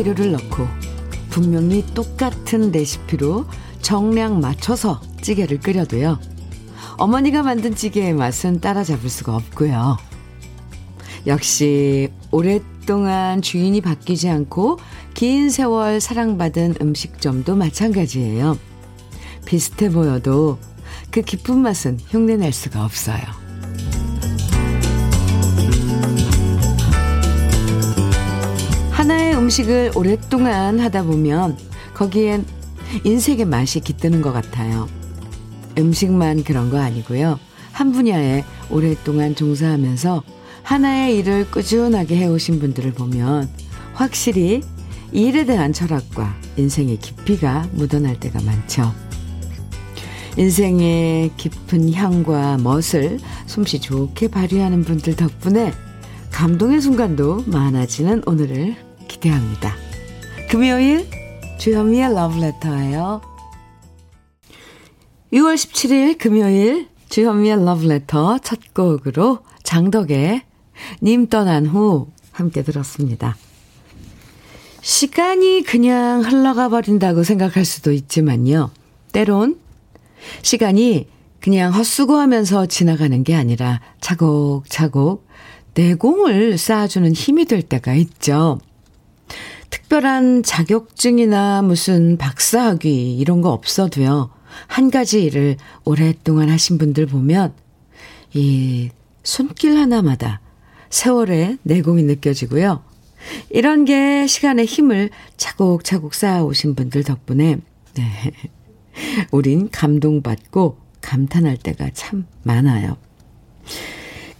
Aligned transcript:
재료를 0.00 0.32
넣고 0.32 0.66
분명히 1.28 1.84
똑같은 1.94 2.72
레시피로 2.72 3.44
정량 3.82 4.40
맞춰서 4.40 5.00
찌개를 5.20 5.60
끓여도요. 5.60 6.18
어머니가 6.96 7.42
만든 7.42 7.74
찌개의 7.74 8.14
맛은 8.14 8.60
따라잡을 8.60 9.10
수가 9.10 9.36
없고요. 9.36 9.98
역시 11.26 12.10
오랫동안 12.30 13.42
주인이 13.42 13.78
바뀌지 13.82 14.30
않고 14.30 14.78
긴 15.12 15.50
세월 15.50 16.00
사랑받은 16.00 16.76
음식점도 16.80 17.56
마찬가지예요. 17.56 18.58
비슷해 19.44 19.90
보여도 19.90 20.58
그 21.10 21.20
깊은 21.20 21.58
맛은 21.58 21.98
흉내낼 22.08 22.52
수가 22.52 22.84
없어요. 22.84 23.39
음식을 29.50 29.90
오랫동안 29.96 30.78
하다 30.78 31.02
보면 31.02 31.56
거기엔 31.92 32.46
인생의 33.02 33.46
맛이 33.46 33.80
깃드는 33.80 34.22
것 34.22 34.32
같아요. 34.32 34.88
음식만 35.76 36.44
그런 36.44 36.70
거 36.70 36.78
아니고요. 36.78 37.40
한 37.72 37.90
분야에 37.90 38.44
오랫동안 38.70 39.34
종사하면서 39.34 40.22
하나의 40.62 41.18
일을 41.18 41.50
꾸준하게 41.50 42.16
해오신 42.16 42.60
분들을 42.60 42.92
보면 42.92 43.48
확실히 43.92 44.62
일에 45.10 45.44
대한 45.44 45.72
철학과 45.72 46.32
인생의 46.56 46.98
깊이가 46.98 47.70
묻어날 47.72 48.20
때가 48.20 48.40
많죠. 48.42 48.94
인생의 50.36 51.32
깊은 51.36 51.92
향과 51.92 52.58
멋을 52.58 53.18
솜씨 53.46 53.80
좋게 53.80 54.28
발휘하는 54.28 54.84
분들 54.84 55.16
덕분에 55.16 55.72
감동의 56.30 56.80
순간도 56.80 57.46
많아지는 57.48 58.22
오늘을 58.26 58.89
기대합니다. 59.20 59.76
금요일 60.48 61.06
주현미의 61.58 62.14
러브레터예요. 62.14 63.20
6월 65.32 65.54
17일 65.54 66.18
금요일 66.18 66.88
주현미의 67.08 67.64
러브레터 67.64 68.38
첫 68.38 68.58
곡으로 68.74 69.40
장덕의 69.62 70.42
님 71.02 71.28
떠난 71.28 71.66
후 71.66 72.08
함께 72.32 72.62
들었습니다. 72.62 73.36
시간이 74.80 75.62
그냥 75.62 76.24
흘러가 76.24 76.70
버린다고 76.70 77.22
생각할 77.22 77.64
수도 77.64 77.92
있지만요. 77.92 78.70
때론 79.12 79.60
시간이 80.42 81.06
그냥 81.40 81.72
헛수고하면서 81.72 82.66
지나가는 82.66 83.22
게 83.22 83.34
아니라 83.34 83.80
차곡차곡 84.00 85.26
내공을 85.74 86.58
쌓아주는 86.58 87.12
힘이 87.12 87.44
될 87.44 87.62
때가 87.62 87.94
있죠. 87.94 88.58
특별한 89.70 90.42
자격증이나 90.42 91.62
무슨 91.62 92.16
박사학위 92.16 93.16
이런 93.18 93.40
거 93.40 93.50
없어도요. 93.50 94.30
한 94.66 94.90
가지 94.90 95.22
일을 95.24 95.56
오랫동안 95.84 96.48
하신 96.48 96.78
분들 96.78 97.06
보면 97.06 97.54
이 98.34 98.90
손길 99.22 99.76
하나마다 99.76 100.40
세월의 100.90 101.58
내공이 101.62 102.02
느껴지고요. 102.02 102.82
이런 103.50 103.84
게 103.84 104.26
시간의 104.26 104.66
힘을 104.66 105.10
차곡차곡 105.36 106.14
쌓아오신 106.14 106.74
분들 106.74 107.04
덕분에 107.04 107.58
네. 107.94 108.30
우린 109.30 109.68
감동받고 109.70 110.78
감탄할 111.00 111.56
때가 111.56 111.90
참 111.92 112.26
많아요. 112.42 112.96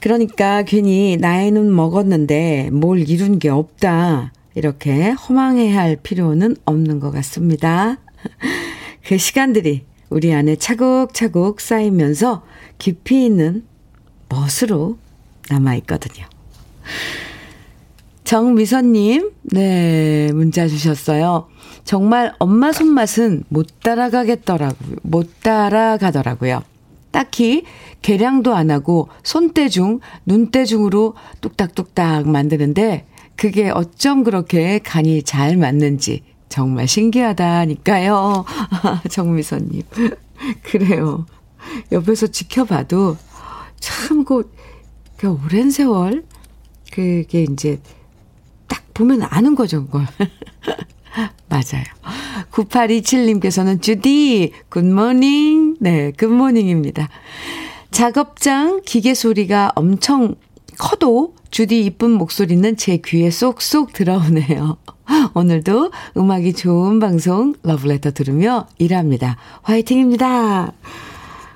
그러니까 0.01 0.63
괜히 0.63 1.17
나이는 1.19 1.75
먹었는데 1.75 2.71
뭘 2.73 3.09
이룬 3.09 3.39
게 3.39 3.49
없다. 3.49 4.33
이렇게 4.55 5.11
허망해 5.11 5.73
할 5.73 5.97
필요는 5.97 6.57
없는 6.65 7.01
것 7.01 7.11
같습니다. 7.11 7.99
그 9.07 9.19
시간들이 9.19 9.85
우리 10.09 10.35
안에 10.35 10.57
차곡차곡 10.57 11.61
쌓이면서 11.61 12.45
깊이 12.79 13.25
있는 13.25 13.65
멋으로 14.29 14.99
남아있거든요. 15.49 16.27
정미선님, 18.25 19.33
네, 19.43 20.31
문자 20.33 20.69
주셨어요. 20.69 21.49
정말 21.85 22.33
엄마 22.39 22.73
손맛은 22.73 23.45
못 23.49 23.67
따라가겠더라고요. 23.83 24.97
못 25.03 25.41
따라가더라고요. 25.43 26.63
딱히 27.11 27.65
계량도 28.03 28.55
안 28.55 28.71
하고 28.71 29.09
손대 29.25 29.69
중, 29.69 29.99
눈대 30.25 30.65
중으로 30.65 31.15
뚝딱뚝딱 31.41 32.29
만드는데 32.29 33.07
그게 33.41 33.71
어쩜 33.71 34.23
그렇게 34.23 34.81
간이 34.81 35.23
잘 35.23 35.57
맞는지 35.57 36.25
정말 36.51 36.87
신기하다니까요. 36.87 38.45
정미선님. 39.09 39.81
그래요. 40.63 41.25
옆에서 41.91 42.27
지켜봐도 42.27 43.17
참, 43.79 44.25
그, 44.25 44.53
그 45.17 45.29
오랜 45.31 45.71
세월, 45.71 46.27
그게 46.93 47.47
이제 47.51 47.81
딱 48.69 48.83
보면 48.93 49.23
아는 49.23 49.55
거죠, 49.55 49.87
그걸. 49.87 50.07
맞아요. 51.49 51.85
9827님께서는 52.51 53.81
주디, 53.81 54.53
굿모닝. 54.69 55.79
네, 55.81 56.13
굿모닝입니다. 56.13 57.09
작업장 57.91 58.83
기계 58.85 59.15
소리가 59.15 59.73
엄청 59.77 60.35
커도 60.81 61.35
주디 61.51 61.85
이쁜 61.85 62.11
목소리는 62.13 62.77
제 62.77 62.97
귀에 63.05 63.31
쏙쏙 63.31 63.93
들어오네요. 63.93 64.79
오늘도 65.35 65.91
음악이 66.17 66.55
좋은 66.55 66.99
방송 66.99 67.55
러브레터 67.63 68.13
들으며 68.13 68.67
일합니다. 68.79 69.37
화이팅입니다. 69.63 70.73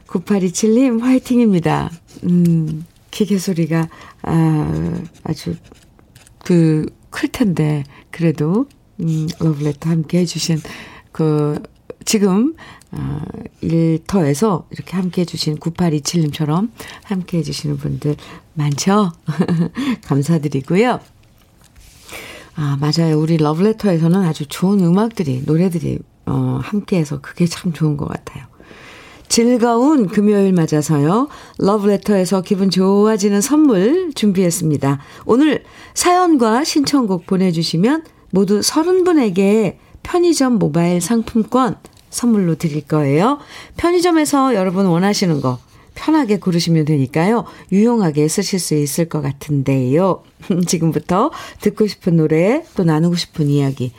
9827님 0.06 1.00
화이팅입니다. 1.00 1.90
음, 2.24 2.84
기계 3.10 3.38
소리가 3.38 3.88
아, 4.22 5.02
아주 5.24 5.54
그 6.44 6.86
클 7.14 7.28
텐데 7.28 7.84
그래도 8.10 8.66
음, 9.00 9.28
러브레터 9.38 9.88
함께 9.88 10.18
해주신 10.18 10.58
그 11.12 11.62
지금 12.04 12.54
어, 12.96 13.20
일터에서 13.60 14.66
이렇게 14.70 14.96
함께 14.96 15.22
해주신 15.22 15.58
9827님처럼 15.58 16.70
함께 17.02 17.38
해주시는 17.38 17.76
분들 17.78 18.16
많죠? 18.54 19.12
감사드리고요. 20.04 21.00
아, 22.56 22.78
맞아요. 22.80 23.18
우리 23.18 23.36
러브레터에서는 23.36 24.22
아주 24.22 24.46
좋은 24.46 24.80
음악들이, 24.80 25.42
노래들이, 25.44 25.98
어, 26.26 26.60
함께 26.62 26.98
해서 26.98 27.20
그게 27.20 27.46
참 27.46 27.72
좋은 27.72 27.96
것 27.96 28.06
같아요. 28.06 28.44
즐거운 29.28 30.06
금요일 30.06 30.52
맞아서요. 30.52 31.28
러브레터에서 31.58 32.42
기분 32.42 32.70
좋아지는 32.70 33.40
선물 33.40 34.12
준비했습니다. 34.14 35.00
오늘 35.26 35.64
사연과 35.94 36.62
신청곡 36.62 37.26
보내주시면 37.26 38.04
모두 38.30 38.60
30분에게 38.60 39.78
편의점 40.02 40.58
모바일 40.58 41.00
상품권 41.00 41.76
선물로 42.14 42.54
드릴 42.54 42.86
거예요. 42.86 43.38
편의점에서 43.76 44.54
여러분 44.54 44.86
원하시는 44.86 45.40
거 45.40 45.58
편하게 45.94 46.38
고르시면 46.38 46.84
되니까요. 46.84 47.44
유용하게 47.72 48.28
쓰실 48.28 48.58
수 48.58 48.74
있을 48.74 49.08
것 49.08 49.20
같은데요. 49.20 50.22
지금부터 50.66 51.30
듣고 51.60 51.86
싶은 51.86 52.16
노래 52.16 52.64
또 52.76 52.84
나누고 52.84 53.16
싶은 53.16 53.48
이야기 53.48 53.92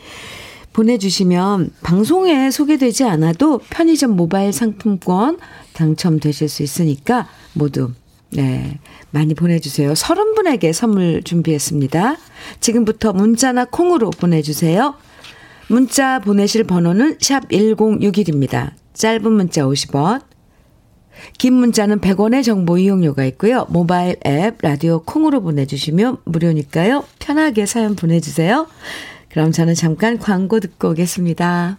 보내주시면 0.73 1.71
방송에 1.83 2.51
소개되지 2.51 3.05
않아도 3.05 3.59
편의점 3.69 4.11
모바일 4.11 4.51
상품권 4.51 5.37
당첨되실 5.73 6.49
수 6.49 6.63
있으니까 6.63 7.27
모두 7.53 7.91
네, 8.31 8.79
많이 9.11 9.33
보내주세요. 9.33 9.93
30분에게 9.93 10.73
선물 10.73 11.23
준비했습니다. 11.23 12.17
지금부터 12.59 13.13
문자나 13.13 13.65
콩으로 13.65 14.09
보내주세요. 14.09 14.95
문자 15.67 16.19
보내실 16.19 16.63
번호는 16.63 17.17
샵 17.19 17.47
1061입니다. 17.49 18.71
짧은 18.93 19.31
문자 19.31 19.63
50원, 19.63 20.21
긴 21.37 21.53
문자는 21.53 21.99
100원의 22.01 22.43
정보 22.43 22.77
이용료가 22.77 23.25
있고요. 23.25 23.65
모바일 23.69 24.17
앱, 24.25 24.57
라디오 24.61 25.01
콩으로 25.03 25.41
보내주시면 25.41 26.17
무료니까요. 26.25 27.03
편하게 27.19 27.65
사연 27.65 27.95
보내주세요. 27.95 28.67
그럼 29.29 29.51
저는 29.51 29.73
잠깐 29.73 30.17
광고 30.17 30.59
듣고 30.59 30.89
오겠습니다. 30.89 31.77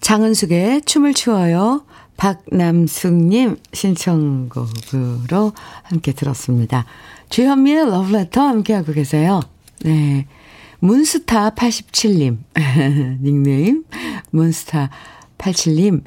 장은숙의 0.00 0.82
춤을 0.82 1.14
추어요. 1.14 1.84
박남숙님 2.16 3.56
신청곡으로 3.72 5.52
함께 5.82 6.12
들었습니다. 6.12 6.84
주현미의 7.28 7.86
러브레터 7.86 8.40
함께하고 8.40 8.92
계세요. 8.92 9.40
네. 9.84 10.26
문스타 10.84 11.54
87님. 11.54 12.36
닉네임. 13.22 13.84
문스타 14.30 14.90
87님. 15.38 16.02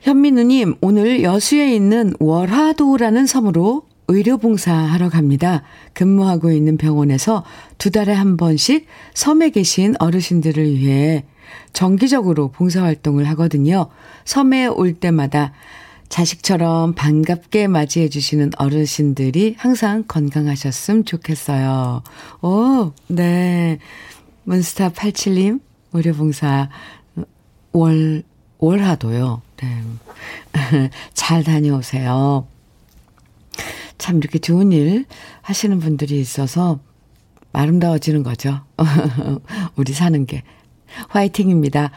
현민우님, 0.00 0.76
오늘 0.80 1.22
여수에 1.22 1.74
있는 1.74 2.14
월화도라는 2.18 3.26
섬으로 3.26 3.82
의료봉사 4.08 4.72
하러 4.72 5.10
갑니다. 5.10 5.62
근무하고 5.92 6.52
있는 6.52 6.78
병원에서 6.78 7.44
두 7.76 7.90
달에 7.90 8.14
한 8.14 8.38
번씩 8.38 8.86
섬에 9.12 9.50
계신 9.50 9.94
어르신들을 9.98 10.78
위해 10.78 11.26
정기적으로 11.74 12.48
봉사활동을 12.48 13.28
하거든요. 13.28 13.88
섬에 14.24 14.68
올 14.68 14.94
때마다 14.94 15.52
자식처럼 16.12 16.92
반갑게 16.92 17.68
맞이해 17.68 18.10
주시는 18.10 18.50
어르신들이 18.58 19.54
항상 19.56 20.04
건강하셨으면 20.06 21.06
좋겠어요. 21.06 22.02
오, 22.42 22.92
네. 23.08 23.78
문스타 24.44 24.90
87님, 24.90 25.62
의료봉사 25.94 26.68
월, 27.72 28.24
월하도요. 28.58 29.40
네. 29.56 30.90
잘 31.14 31.44
다녀오세요. 31.44 32.46
참 33.96 34.18
이렇게 34.18 34.38
좋은 34.38 34.70
일 34.70 35.06
하시는 35.40 35.80
분들이 35.80 36.20
있어서 36.20 36.78
아름다워지는 37.54 38.22
거죠. 38.22 38.60
우리 39.76 39.94
사는 39.94 40.26
게. 40.26 40.42
화이팅입니다. 41.08 41.90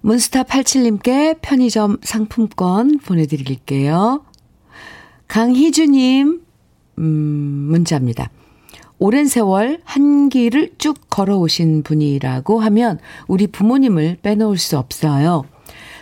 문스타 0.00 0.44
87님께 0.44 1.38
편의점 1.42 1.98
상품권 2.02 2.98
보내드릴게요. 2.98 4.24
강희주님, 5.26 6.42
음, 6.98 7.04
문자입니다. 7.04 8.30
오랜 8.98 9.26
세월 9.26 9.80
한 9.84 10.28
길을 10.28 10.72
쭉 10.78 10.96
걸어오신 11.08 11.82
분이라고 11.82 12.58
하면 12.60 12.98
우리 13.28 13.46
부모님을 13.46 14.18
빼놓을 14.22 14.58
수 14.58 14.76
없어요. 14.78 15.44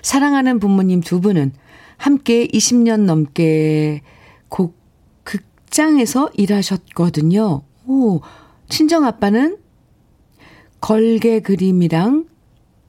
사랑하는 0.02 0.60
부모님 0.60 1.00
두 1.00 1.20
분은 1.20 1.52
함께 1.98 2.46
20년 2.46 3.00
넘게 3.00 4.02
곡, 4.48 4.78
극장에서 5.25 6.31
일하셨거든요. 6.34 7.62
오, 7.87 8.20
친정 8.69 9.04
아빠는 9.04 9.58
걸개 10.81 11.40
그림이랑 11.40 12.26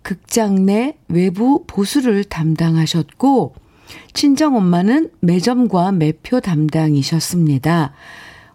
극장 0.07 0.65
내 0.65 0.98
외부 1.09 1.65
보수를 1.68 2.24
담당하셨고, 2.24 3.56
친정 4.13 4.56
엄마는 4.56 5.09
매점과 5.19 5.92
매표 5.92 6.39
담당이셨습니다. 6.39 7.92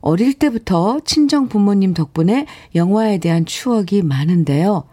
어릴 0.00 0.32
때부터 0.32 1.00
친정 1.04 1.48
부모님 1.48 1.92
덕분에 1.92 2.46
영화에 2.74 3.18
대한 3.18 3.44
추억이 3.44 4.00
많은데요. 4.02 4.84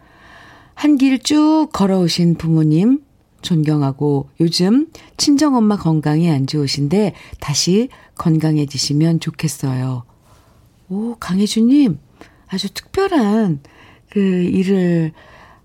한 0.75 0.97
길 0.97 1.19
쭉 1.19 1.69
걸어오신 1.71 2.35
부모님 2.35 3.03
존경하고 3.41 4.27
요즘 4.41 4.87
친정 5.15 5.55
엄마 5.55 5.77
건강이 5.77 6.29
안 6.29 6.45
좋으신데 6.45 7.13
다시 7.39 7.87
건강해지시면 8.15 9.21
좋겠어요. 9.21 10.03
오, 10.89 11.15
강혜주님, 11.21 11.99
아주 12.49 12.73
특별한 12.73 13.61
그 14.09 14.19
일을 14.19 15.13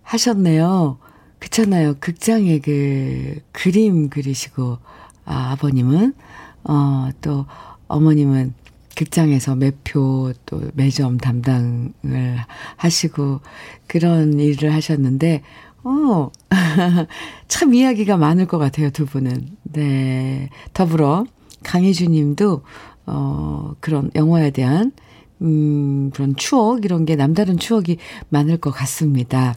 하셨네요. 0.05 0.99
그렇잖아요. 1.39 1.95
극장에 2.01 2.59
그 2.61 3.41
그림 3.53 4.09
그리시고 4.09 4.79
아, 5.25 5.53
아버님은 5.53 6.15
어, 6.65 7.11
또 7.21 7.47
어머님은 7.89 8.55
극장에서 8.97 9.57
매표 9.57 10.33
또 10.47 10.63
매점 10.75 11.19
담당을 11.19 12.39
하시고 12.77 13.41
그런 13.87 14.39
일을 14.39 14.73
하셨는데 14.73 15.43
어, 15.85 16.31
참 17.47 17.75
이야기가 17.75 18.17
많을 18.17 18.47
것 18.47 18.57
같아요, 18.59 18.91
두 18.91 19.05
분은. 19.05 19.49
네. 19.65 20.49
더불어 20.73 21.27
강혜주 21.63 22.07
님도, 22.09 22.63
어, 23.07 23.75
그런 23.81 24.11
영화에 24.15 24.51
대한, 24.51 24.93
음, 25.43 26.11
그런 26.15 26.37
추억, 26.37 26.87
이런 26.87 27.05
게 27.05 27.17
남다른 27.17 27.59
추억이 27.59 27.99
많을 28.31 28.57
것 28.57 28.71
같습니다. 28.71 29.55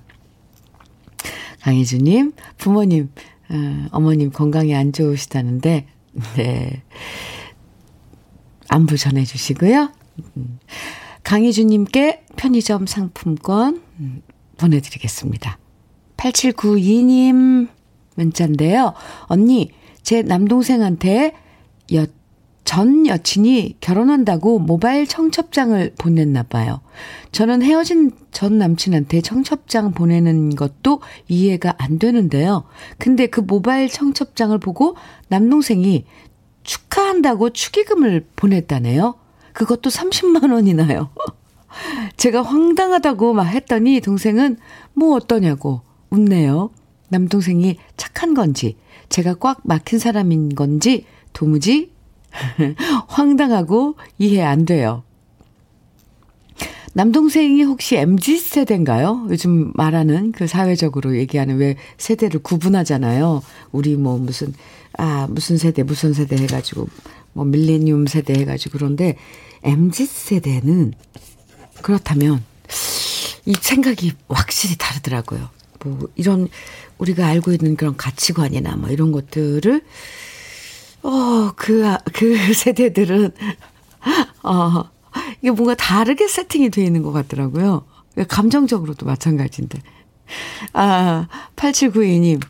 강희주님, 1.68 2.32
부모님, 2.58 3.12
어, 3.50 3.88
어머님 3.92 4.32
건강이 4.32 4.74
안 4.74 4.94
좋으시다는데, 4.94 5.86
네. 6.38 6.84
안부 8.70 8.96
전해주시고요. 8.96 9.92
음, 10.38 10.60
강희주님께 11.24 12.24
편의점 12.38 12.88
상품권 12.88 13.84
음, 14.00 14.22
보내드리겠습니다. 14.58 15.58
8792님 16.16 17.68
문자인데요. 18.16 18.94
언니, 19.24 19.72
제 20.04 20.22
남동생한테 20.22 21.34
여, 21.94 22.06
전 22.68 23.08
여친이 23.08 23.78
결혼한다고 23.80 24.60
모바일 24.60 25.08
청첩장을 25.08 25.94
보냈나 25.98 26.44
봐요. 26.44 26.82
저는 27.32 27.64
헤어진 27.64 28.12
전 28.32 28.58
남친한테 28.58 29.22
청첩장 29.22 29.94
보내는 29.94 30.54
것도 30.54 31.00
이해가 31.30 31.76
안 31.78 31.98
되는데요. 31.98 32.66
근데 32.98 33.28
그 33.28 33.40
모바일 33.40 33.88
청첩장을 33.88 34.58
보고 34.58 34.98
남동생이 35.30 36.04
축하한다고 36.64 37.52
축의금을 37.52 38.28
보냈다네요. 38.36 39.16
그것도 39.54 39.90
30만 39.90 40.52
원이나요. 40.52 41.10
제가 42.18 42.42
황당하다고 42.42 43.32
막 43.32 43.44
했더니 43.44 44.02
동생은 44.02 44.58
뭐 44.94 45.16
어떠냐고 45.16 45.84
웃네요. 46.10 46.72
남동생이 47.08 47.78
착한 47.96 48.34
건지 48.34 48.76
제가 49.08 49.36
꽉 49.36 49.62
막힌 49.64 50.00
사람인 50.00 50.54
건지 50.54 51.06
도무지 51.32 51.96
황당하고 53.08 53.96
이해 54.18 54.42
안 54.42 54.66
돼요. 54.66 55.04
남동생이 56.94 57.62
혹시 57.62 57.96
MZ 57.96 58.40
세대인가요? 58.40 59.28
요즘 59.30 59.72
말하는 59.76 60.32
그 60.32 60.48
사회적으로 60.48 61.16
얘기하는 61.18 61.58
왜 61.58 61.76
세대를 61.98 62.42
구분하잖아요. 62.42 63.44
우리 63.72 63.96
뭐 63.96 64.18
무슨 64.18 64.54
아 64.98 65.28
무슨 65.30 65.58
세대 65.58 65.84
무슨 65.84 66.14
세대 66.14 66.36
해가지고 66.38 66.88
뭐 67.34 67.46
밀레니움 67.46 68.08
세대 68.08 68.34
해가지고 68.34 68.80
그런데 68.80 69.16
MZ 69.62 70.06
세대는 70.08 70.94
그렇다면 71.84 72.44
이 73.46 73.54
생각이 73.62 74.14
확실히 74.28 74.76
다르더라고요. 74.78 75.50
뭐 75.84 76.10
이런 76.16 76.48
우리가 76.98 77.28
알고 77.28 77.52
있는 77.52 77.76
그런 77.76 77.96
가치관이나 77.96 78.76
뭐 78.76 78.90
이런 78.90 79.12
것들을 79.12 79.84
어, 81.08 81.54
그, 81.56 81.86
그 82.14 82.36
세대들은, 82.54 83.32
어, 84.44 84.84
이게 85.40 85.52
뭔가 85.52 85.74
다르게 85.74 86.28
세팅이 86.28 86.70
되어 86.70 86.84
있는 86.84 87.02
것 87.02 87.14
같더라고요. 87.14 87.86
감정적으로도 88.28 89.06
마찬가지인데. 89.06 89.82
아, 90.74 91.28
8792님. 91.56 92.42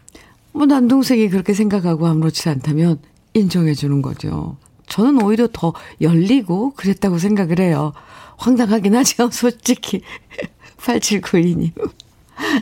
뭐, 0.54 0.66
남동생이 0.66 1.30
그렇게 1.30 1.54
생각하고 1.54 2.08
아무렇지 2.08 2.50
않다면 2.50 3.00
인정해 3.36 3.76
주는 3.76 4.02
거죠. 4.02 4.58
저는 4.88 5.22
오히려 5.22 5.48
더 5.54 5.74
열리고 6.02 6.74
그랬다고 6.76 7.20
생각을 7.20 7.60
해요. 7.60 7.94
황당하긴 8.38 8.96
하죠, 8.96 9.30
솔직히. 9.32 10.02
8792님. 10.78 11.74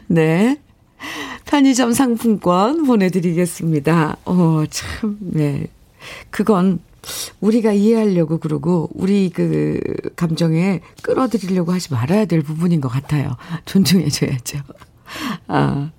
네. 0.08 0.60
편의점 1.46 1.94
상품권 1.94 2.86
보내드리겠습니다. 2.86 4.18
어, 4.26 4.64
참, 4.70 5.18
네. 5.22 5.68
그건 6.30 6.80
우리가 7.40 7.74
이해하려고 7.74 8.40
그러고 8.40 8.90
우리 8.94 9.30
그 9.30 9.80
감정에 10.16 10.82
끌어들이려고 11.04 11.72
하지 11.72 11.94
말아야 11.94 12.26
될 12.26 12.42
부분인 12.42 12.82
것 12.82 12.90
같아요. 12.90 13.36
존중해줘야죠. 13.66 14.60
아. 15.48 15.92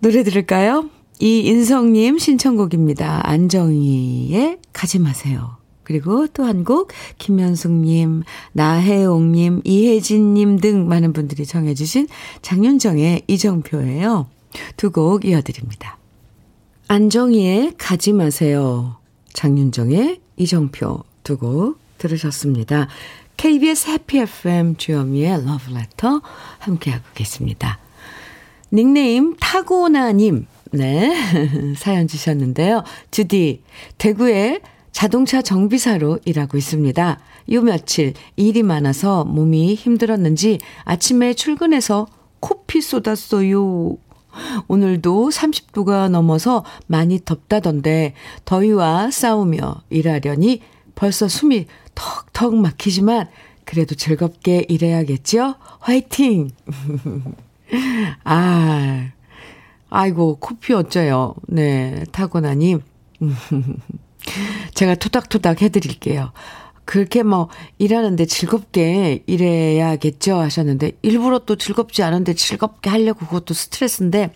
노래 0.00 0.22
들을까요? 0.22 0.90
이인성님 1.20 2.18
신청곡입니다. 2.18 3.28
안정희의 3.28 4.58
가지 4.72 4.98
마세요. 4.98 5.56
그리고 5.82 6.26
또 6.28 6.44
한 6.44 6.64
곡, 6.64 6.92
김현숙님, 7.16 8.22
나혜옥님, 8.52 9.62
이혜진님 9.64 10.58
등 10.58 10.86
많은 10.86 11.12
분들이 11.14 11.46
정해주신 11.46 12.08
장윤정의 12.42 13.22
이정표예요. 13.26 14.26
두 14.76 14.90
곡 14.90 15.24
이어드립니다. 15.24 15.98
안정희의 16.88 17.74
가지 17.76 18.12
마세요. 18.14 18.96
장윤정의 19.34 20.20
이정표 20.36 21.04
두 21.22 21.36
곡 21.36 21.78
들으셨습니다. 21.98 22.88
KBS 23.36 23.90
해피 23.90 24.18
FM 24.20 24.76
주현미의 24.76 25.44
러브레터 25.44 26.22
함께하고 26.58 27.04
계십니다. 27.14 27.78
닉네임 28.72 29.36
타고나님, 29.38 30.46
네, 30.72 31.14
사연 31.76 32.08
주셨는데요. 32.08 32.82
주디, 33.10 33.62
대구에 33.98 34.60
자동차 34.90 35.42
정비사로 35.42 36.20
일하고 36.24 36.56
있습니다. 36.56 37.18
요 37.52 37.62
며칠 37.62 38.14
일이 38.36 38.62
많아서 38.62 39.24
몸이 39.24 39.74
힘들었는지 39.74 40.58
아침에 40.84 41.34
출근해서 41.34 42.06
코피 42.40 42.80
쏟았어요. 42.80 43.96
오늘도 44.68 45.30
30도가 45.30 46.08
넘어서 46.10 46.64
많이 46.86 47.20
덥다던데 47.24 48.14
더위와 48.44 49.10
싸우며 49.10 49.82
일하려니 49.90 50.62
벌써 50.94 51.28
숨이 51.28 51.66
턱턱 51.94 52.54
막히지만 52.56 53.28
그래도 53.64 53.94
즐겁게 53.94 54.64
일해야겠죠? 54.68 55.56
화이팅! 55.80 56.50
아, 58.24 59.10
아이고, 59.90 60.38
코피 60.40 60.72
어쩌요. 60.72 61.34
네, 61.46 62.04
타고나님. 62.12 62.80
제가 64.74 64.94
토닥토닥 64.94 65.62
해드릴게요. 65.62 66.32
그렇게 66.88 67.22
뭐 67.22 67.50
일하는데 67.76 68.24
즐겁게 68.24 69.22
일해야겠죠 69.26 70.36
하셨는데 70.36 70.92
일부러 71.02 71.38
또 71.40 71.56
즐겁지 71.56 72.02
않은데 72.02 72.32
즐겁게 72.32 72.88
하려고 72.88 73.26
그것도 73.26 73.52
스트레스인데 73.52 74.32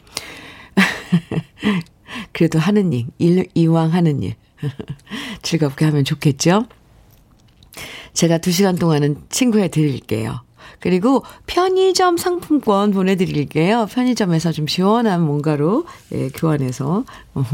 그래도 2.32 2.58
하는 2.58 2.92
일, 2.92 3.06
일 3.18 3.46
이왕 3.54 3.94
하는 3.94 4.22
일 4.22 4.34
즐겁게 5.40 5.86
하면 5.86 6.04
좋겠죠. 6.04 6.66
제가 8.12 8.36
두 8.36 8.52
시간 8.52 8.76
동안은 8.76 9.22
친구해 9.30 9.68
드릴게요. 9.68 10.44
그리고 10.80 11.24
편의점 11.46 12.16
상품권 12.16 12.90
보내드릴게요. 12.92 13.86
편의점에서 13.90 14.52
좀 14.52 14.66
시원한 14.66 15.22
뭔가로 15.22 15.86
예, 16.12 16.28
교환해서 16.30 17.04
어, 17.34 17.44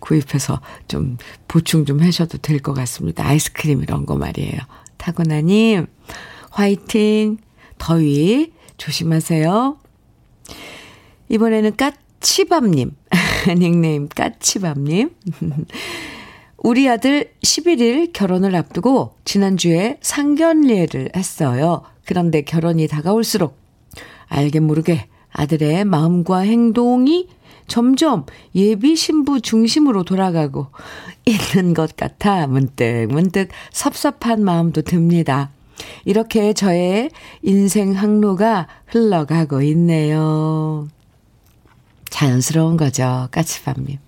구입해서 0.00 0.60
좀 0.88 1.16
보충 1.48 1.84
좀 1.84 2.00
하셔도 2.00 2.38
될 2.38 2.60
것 2.62 2.74
같습니다. 2.74 3.26
아이스크림 3.26 3.82
이런 3.82 4.06
거 4.06 4.16
말이에요. 4.16 4.58
타고나님 4.96 5.86
화이팅 6.50 7.38
더위 7.78 8.52
조심하세요. 8.76 9.78
이번에는 11.28 11.76
까치밥님 11.76 12.92
닉네임 13.58 14.08
까치밥님 14.08 15.10
우리 16.58 16.88
아들 16.88 17.32
11일 17.42 18.12
결혼을 18.12 18.54
앞두고 18.54 19.16
지난주에 19.24 19.98
상견례를 20.00 21.10
했어요. 21.16 21.82
그런데 22.04 22.42
결혼이 22.42 22.88
다가올수록 22.88 23.56
알게 24.28 24.60
모르게 24.60 25.06
아들의 25.32 25.84
마음과 25.84 26.40
행동이 26.40 27.28
점점 27.66 28.26
예비 28.54 28.96
신부 28.96 29.40
중심으로 29.40 30.04
돌아가고 30.04 30.66
있는 31.24 31.74
것 31.74 31.96
같아 31.96 32.46
문득 32.46 33.06
문득 33.08 33.48
섭섭한 33.70 34.44
마음도 34.44 34.82
듭니다. 34.82 35.50
이렇게 36.04 36.52
저의 36.52 37.10
인생 37.42 37.92
항로가 37.92 38.68
흘러가고 38.86 39.62
있네요. 39.62 40.88
자연스러운 42.10 42.76
거죠. 42.76 43.28
까치밥님. 43.30 43.98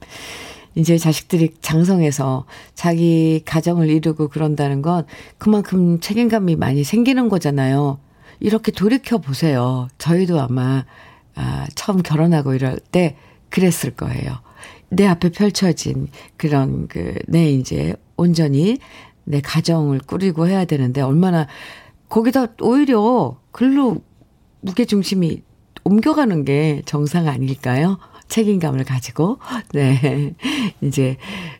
이제 0.75 0.99
자식들이 0.99 1.55
장성해서 1.61 2.47
자기 2.75 3.43
가정을 3.45 3.89
이루고 3.89 4.29
그런다는 4.29 4.83
건 4.83 5.07
그만큼 5.39 6.01
책임감이 6.01 6.57
많이 6.57 6.85
생기는 6.85 7.29
거잖아요. 7.29 7.99
이렇게 8.41 8.73
돌이켜 8.73 9.19
보세요. 9.19 9.89
저희도 9.99 10.41
아마 10.41 10.85
아, 11.37 11.67
처음 11.75 12.03
결혼하고 12.03 12.55
이럴 12.55 12.79
때 12.79 13.17
그랬을 13.51 13.91
거예요. 13.93 14.41
내 14.89 15.07
앞에 15.07 15.31
펼쳐진 15.31 16.09
그런 16.37 16.89
그, 16.89 17.15
내 17.27 17.51
이제 17.51 17.95
온전히 18.17 18.79
내 19.25 19.41
가정을 19.41 20.01
꾸리고 20.01 20.47
해야 20.47 20.65
되는데 20.65 21.01
얼마나 21.01 21.47
거기다 22.09 22.49
오히려 22.61 23.39
글로 23.51 24.03
무게 24.61 24.85
중심이 24.85 25.43
옮겨가는 25.85 26.45
게 26.45 26.83
정상 26.87 27.29
아닐까요? 27.29 27.99
책임감을 28.29 28.85
가지고, 28.85 29.39
네. 29.73 30.35
이제, 30.81 31.17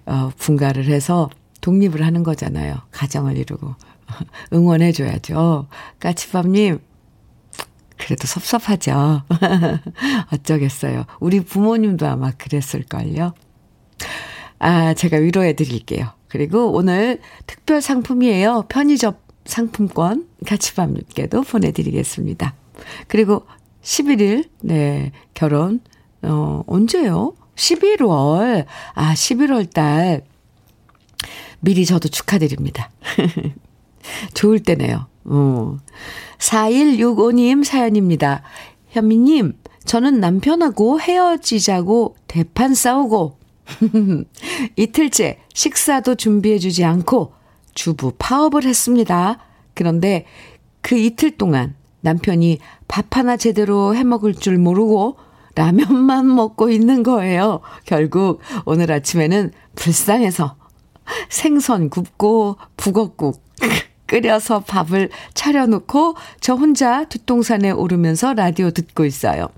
어, 0.07 0.31
분가를 0.37 0.87
해서 0.87 1.31
독립을 1.61 2.05
하는 2.05 2.23
거잖아요. 2.23 2.77
가정을 2.91 3.37
이루고. 3.39 3.75
응원해줘야죠. 4.53 5.69
까치밥님, 6.01 6.81
그래도 7.97 8.27
섭섭하죠. 8.27 9.23
어쩌겠어요. 10.33 11.05
우리 11.21 11.41
부모님도 11.41 12.07
아마 12.07 12.33
그랬을걸요. 12.33 13.33
아, 14.59 14.95
제가 14.95 15.19
위로해 15.19 15.55
드릴게요. 15.55 16.09
그리고 16.29 16.73
오늘 16.73 17.21
특별 17.47 17.81
상품이에요. 17.81 18.65
편의점 18.69 19.15
상품권 19.45 20.27
까치밥님께도 20.47 21.43
보내드리겠습니다. 21.43 22.55
그리고 23.09 23.47
11일, 23.83 24.49
네, 24.63 25.13
결혼 25.35 25.81
어, 26.25 26.63
언제요? 26.67 27.35
11월. 27.57 28.67
아, 28.95 29.15
11월 29.15 29.73
달. 29.73 30.23
미리 31.61 31.87
저도 31.87 32.09
축하드립니다. 32.09 32.91
좋을 34.35 34.61
때네요. 34.61 35.07
어. 35.25 35.79
4165님 36.39 37.65
사연입니다. 37.65 38.43
현미님, 38.91 39.55
저는 39.85 40.21
남편하고 40.21 41.01
헤어지자고 41.01 42.17
대판 42.27 42.75
싸우고, 42.75 43.39
이틀째 44.77 45.39
식사도 45.55 46.17
준비해주지 46.17 46.85
않고 46.85 47.33
주부 47.75 48.13
파업을 48.19 48.65
했습니다. 48.65 49.39
그런데 49.75 50.27
그 50.81 50.97
이틀 50.97 51.37
동안 51.37 51.75
남편이 52.03 52.59
밥 52.87 53.17
하나 53.17 53.37
제대로 53.37 53.97
해 53.97 54.05
먹을 54.05 54.35
줄 54.35 54.59
모르고 54.59 55.17
라면만 55.55 56.35
먹고 56.35 56.71
있는 56.71 57.03
거예요. 57.03 57.61
결국 57.85 58.41
오늘 58.65 58.91
아침에는 58.93 59.53
불쌍해서 59.77 60.57
생선 61.29 61.91
굽고 61.91 62.57
북엇국 62.77 63.43
끓여서 64.07 64.61
밥을 64.61 65.11
차려놓고 65.35 66.15
저 66.41 66.55
혼자 66.55 67.05
뒷동산에 67.05 67.71
오르면서 67.71 68.35
라디오 68.35 68.71
듣고 68.71 69.05
있어요. 69.05 69.49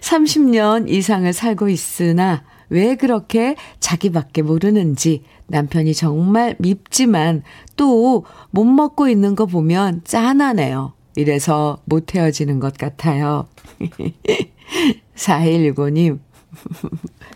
30년 0.00 0.88
이상을 0.88 1.32
살고 1.32 1.68
있으나 1.68 2.44
왜 2.70 2.96
그렇게 2.96 3.56
자기밖에 3.80 4.42
모르는지 4.42 5.22
남편이 5.46 5.94
정말 5.94 6.54
밉지만 6.58 7.42
또 7.76 8.24
못 8.50 8.64
먹고 8.64 9.08
있는 9.08 9.34
거 9.34 9.46
보면 9.46 10.02
짠하네요. 10.04 10.97
이래서 11.18 11.82
못 11.84 12.14
헤어지는 12.14 12.60
것 12.60 12.78
같아요. 12.78 13.48
4165님, 15.16 16.20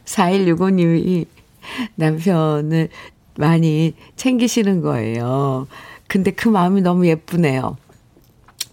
4165님이 0.05 1.27
남편을 1.97 2.91
많이 3.37 3.95
챙기시는 4.15 4.83
거예요. 4.83 5.67
근데 6.07 6.31
그 6.31 6.49
마음이 6.49 6.81
너무 6.81 7.09
예쁘네요. 7.09 7.77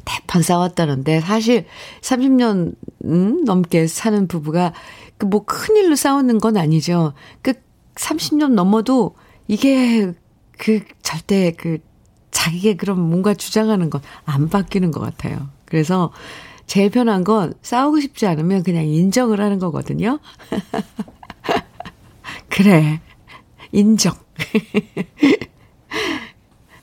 대판 0.06 0.44
싸웠다는데 0.44 1.22
사실 1.22 1.66
30년 2.02 2.76
음, 3.06 3.44
넘게 3.46 3.88
사는 3.88 4.28
부부가 4.28 4.74
그뭐 5.18 5.44
큰일로 5.46 5.96
싸우는 5.96 6.38
건 6.38 6.56
아니죠. 6.56 7.14
그 7.42 7.54
30년 7.96 8.54
넘어도 8.54 9.16
이게 9.48 10.14
그 10.60 10.82
절대 11.02 11.52
그 11.58 11.80
자기가 12.40 12.78
그럼 12.78 13.00
뭔가 13.02 13.34
주장하는 13.34 13.90
건 13.90 14.02
안 14.26 14.48
바뀌는 14.50 14.92
것 14.92 15.00
같아요. 15.02 15.50
그래서 15.66 16.12
제일 16.68 16.90
편한 16.92 17.24
건 17.24 17.54
싸우고 17.64 18.00
싶지 18.00 18.28
않으면 18.28 18.62
그냥 18.64 18.86
인정을 18.86 19.42
하는 19.42 19.58
거거든요. 19.60 20.20
그래. 22.50 23.02
인정. 23.72 24.14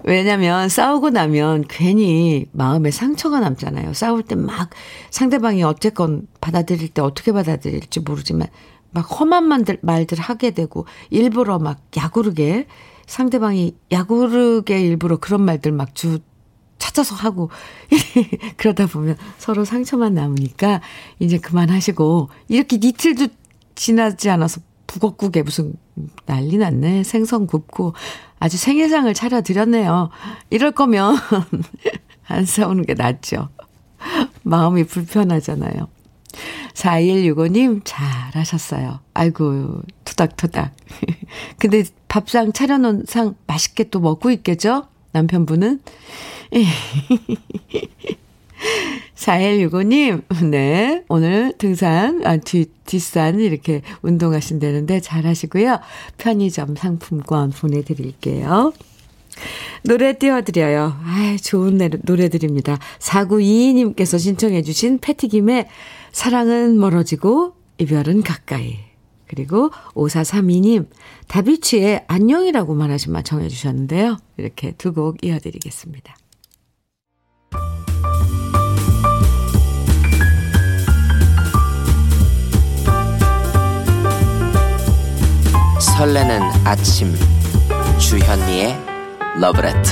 왜냐면 0.05 0.69
싸우고 0.69 1.11
나면 1.11 1.65
괜히 1.69 2.47
마음에 2.53 2.91
상처가 2.91 3.41
남잖아요. 3.41 3.93
싸울 3.95 4.23
때 4.23 4.37
막 4.37 4.71
상대방이 5.11 5.63
어쨌건 5.65 6.27
받아들일 6.41 6.89
때 6.91 7.03
어떻게 7.03 7.33
받아들일지 7.33 8.01
모르지만 8.01 8.47
막 8.91 9.03
험한 9.21 9.45
말들, 9.45 9.79
말들 9.83 10.19
하게 10.21 10.53
되고 10.53 10.87
일부러 11.11 11.59
막 11.59 11.81
야구르게 11.97 12.67
상대방이 13.07 13.77
야구르게 13.93 14.81
일부러 14.83 15.17
그런 15.17 15.43
말들 15.43 15.73
막 15.73 15.95
주, 15.95 16.19
찾아서 16.79 17.15
하고, 17.15 17.51
그러다 18.57 18.87
보면 18.87 19.17
서로 19.39 19.65
상처만 19.65 20.15
남으니까 20.15 20.81
이제 21.19 21.39
그만하시고, 21.39 22.29
이렇게 22.49 22.79
이틀도 22.81 23.29
지나지 23.75 24.31
않아서 24.31 24.61
북엇국에 24.87 25.43
무슨 25.43 25.75
난리 26.27 26.57
났네. 26.57 27.03
생선 27.03 27.47
굽고 27.47 27.95
아주 28.39 28.57
생일상을 28.57 29.13
차려드렸네요. 29.13 30.11
이럴 30.51 30.73
거면 30.73 31.17
안 32.29 32.45
싸우는 32.45 32.85
게 32.85 32.95
낫죠. 32.95 33.49
마음이 34.43 34.85
불편하잖아요. 34.85 35.89
4165님, 36.75 37.81
잘하셨어요. 37.85 39.01
아이고, 39.15 39.81
토닥토닥. 40.05 40.75
근데 41.59 41.85
밥상 42.17 42.55
차려놓은 42.55 43.05
상 43.07 43.35
맛있게 43.47 43.91
또 43.91 44.01
먹고 44.01 44.31
있겠죠? 44.31 44.87
남편분은? 45.13 45.81
4165님, 49.15 50.23
네. 50.51 51.05
오늘 51.11 51.53
등산, 51.59 52.25
아, 52.25 52.39
뒤, 52.39 52.71
뒷산 52.87 53.39
이렇게 53.41 53.83
운동하신다는데 54.01 55.01
잘 55.01 55.27
하시고요. 55.27 55.81
편의점 56.17 56.75
상품권 56.77 57.51
보내드릴게요. 57.51 58.73
노래 59.83 60.17
띄워드려요. 60.17 60.97
아 60.99 61.37
좋은 61.43 61.79
노래들입니다. 62.03 62.79
4922님께서 62.99 64.19
신청해주신 64.19 65.01
패티김의 65.01 65.69
사랑은 66.13 66.79
멀어지고 66.79 67.53
이별은 67.77 68.23
가까이. 68.23 68.86
그리고 69.29 69.71
5432님, 69.95 70.89
다비치의 71.29 72.05
안녕이라고 72.09 72.75
말하신 72.75 73.13
말 73.13 73.23
정해주셨는데요. 73.25 74.17
이렇게 74.37 74.73
두 74.73 74.93
곡 74.93 75.23
이어드리겠습니다. 75.25 76.15
설레는 85.81 86.41
아침 86.65 87.15
주현미의 87.99 88.77
러브레터 89.41 89.91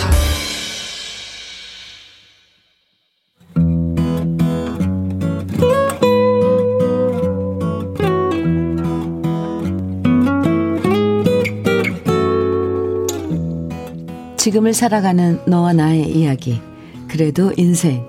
지금을 14.44 14.74
살아가는 14.74 15.40
너와 15.46 15.72
나의 15.72 16.02
이야기 16.14 16.60
그래도 17.08 17.50
인생 17.56 18.04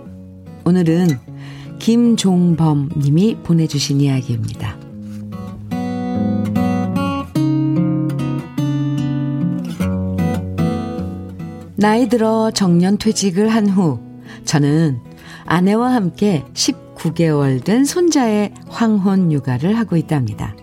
오늘은 0.65 1.17
김종범 1.79 2.89
님이 2.97 3.37
보내주신 3.41 4.01
이야기입니다. 4.01 4.77
나이 11.77 12.09
들어 12.09 12.51
정년 12.51 12.97
퇴직을 12.97 13.47
한 13.47 13.69
후 13.69 14.01
저는 14.43 14.99
아내와 15.45 15.93
함께 15.93 16.43
19개월 16.53 17.63
된 17.63 17.85
손자의 17.85 18.53
황혼 18.67 19.31
육아를 19.31 19.77
하고 19.77 19.95
있답니다. 19.95 20.53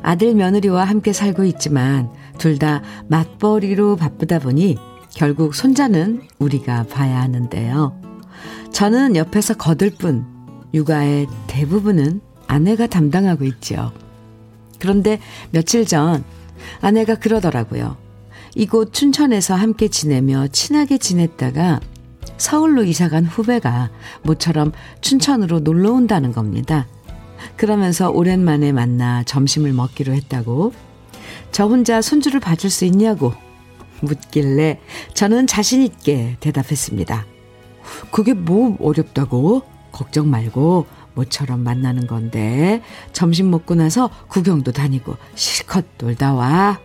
아들 0.00 0.34
며느리와 0.34 0.84
함께 0.84 1.12
살고 1.12 1.44
있지만 1.44 2.21
둘 2.42 2.58
다 2.58 2.82
맞벌이로 3.06 3.94
바쁘다 3.94 4.40
보니 4.40 4.76
결국 5.14 5.54
손자는 5.54 6.22
우리가 6.40 6.82
봐야 6.88 7.20
하는데요. 7.20 8.00
저는 8.72 9.14
옆에서 9.14 9.54
거들 9.54 9.90
뿐 9.90 10.26
육아의 10.74 11.28
대부분은 11.46 12.20
아내가 12.48 12.88
담당하고 12.88 13.44
있죠. 13.44 13.92
그런데 14.80 15.20
며칠 15.52 15.86
전 15.86 16.24
아내가 16.80 17.14
그러더라고요. 17.14 17.96
이곳 18.56 18.92
춘천에서 18.92 19.54
함께 19.54 19.86
지내며 19.86 20.48
친하게 20.48 20.98
지냈다가 20.98 21.78
서울로 22.38 22.82
이사간 22.82 23.24
후배가 23.24 23.90
모처럼 24.24 24.72
춘천으로 25.00 25.60
놀러 25.60 25.92
온다는 25.92 26.32
겁니다. 26.32 26.88
그러면서 27.56 28.10
오랜만에 28.10 28.72
만나 28.72 29.22
점심을 29.22 29.72
먹기로 29.72 30.12
했다고 30.12 30.72
저 31.52 31.66
혼자 31.66 32.00
손주를 32.00 32.40
봐줄 32.40 32.70
수 32.70 32.84
있냐고 32.86 33.32
묻길래 34.00 34.80
저는 35.14 35.46
자신있게 35.46 36.38
대답했습니다. 36.40 37.26
그게 38.10 38.34
뭐 38.34 38.76
어렵다고? 38.80 39.62
걱정 39.92 40.30
말고 40.30 40.86
모처럼 41.14 41.60
만나는 41.60 42.06
건데 42.06 42.82
점심 43.12 43.50
먹고 43.50 43.74
나서 43.74 44.08
구경도 44.28 44.72
다니고 44.72 45.16
실컷 45.34 45.84
놀다 45.98 46.34
와. 46.34 46.80